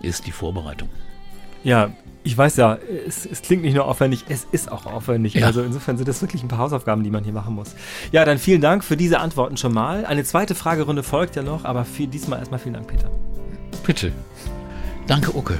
ist 0.00 0.26
die 0.26 0.32
Vorbereitung. 0.32 0.88
Ja, 1.62 1.90
ich 2.22 2.36
weiß 2.36 2.56
ja, 2.56 2.78
es, 3.06 3.24
es, 3.24 3.42
klingt 3.42 3.62
nicht 3.62 3.74
nur 3.74 3.86
aufwendig, 3.86 4.24
es 4.28 4.46
ist 4.52 4.70
auch 4.70 4.86
aufwendig. 4.86 5.34
Ja. 5.34 5.46
Also 5.46 5.62
insofern 5.62 5.96
sind 5.96 6.06
das 6.06 6.20
wirklich 6.20 6.42
ein 6.42 6.48
paar 6.48 6.58
Hausaufgaben, 6.58 7.02
die 7.02 7.10
man 7.10 7.24
hier 7.24 7.32
machen 7.32 7.54
muss. 7.54 7.74
Ja, 8.12 8.24
dann 8.24 8.38
vielen 8.38 8.60
Dank 8.60 8.84
für 8.84 8.96
diese 8.96 9.20
Antworten 9.20 9.56
schon 9.56 9.72
mal. 9.72 10.04
Eine 10.04 10.24
zweite 10.24 10.54
Fragerunde 10.54 11.02
folgt 11.02 11.36
ja 11.36 11.42
noch, 11.42 11.64
aber 11.64 11.84
für 11.84 12.06
diesmal 12.06 12.38
erstmal 12.38 12.60
vielen 12.60 12.74
Dank, 12.74 12.88
Peter. 12.88 13.10
Bitte. 13.84 14.12
Danke, 15.06 15.34
Ucke. 15.34 15.58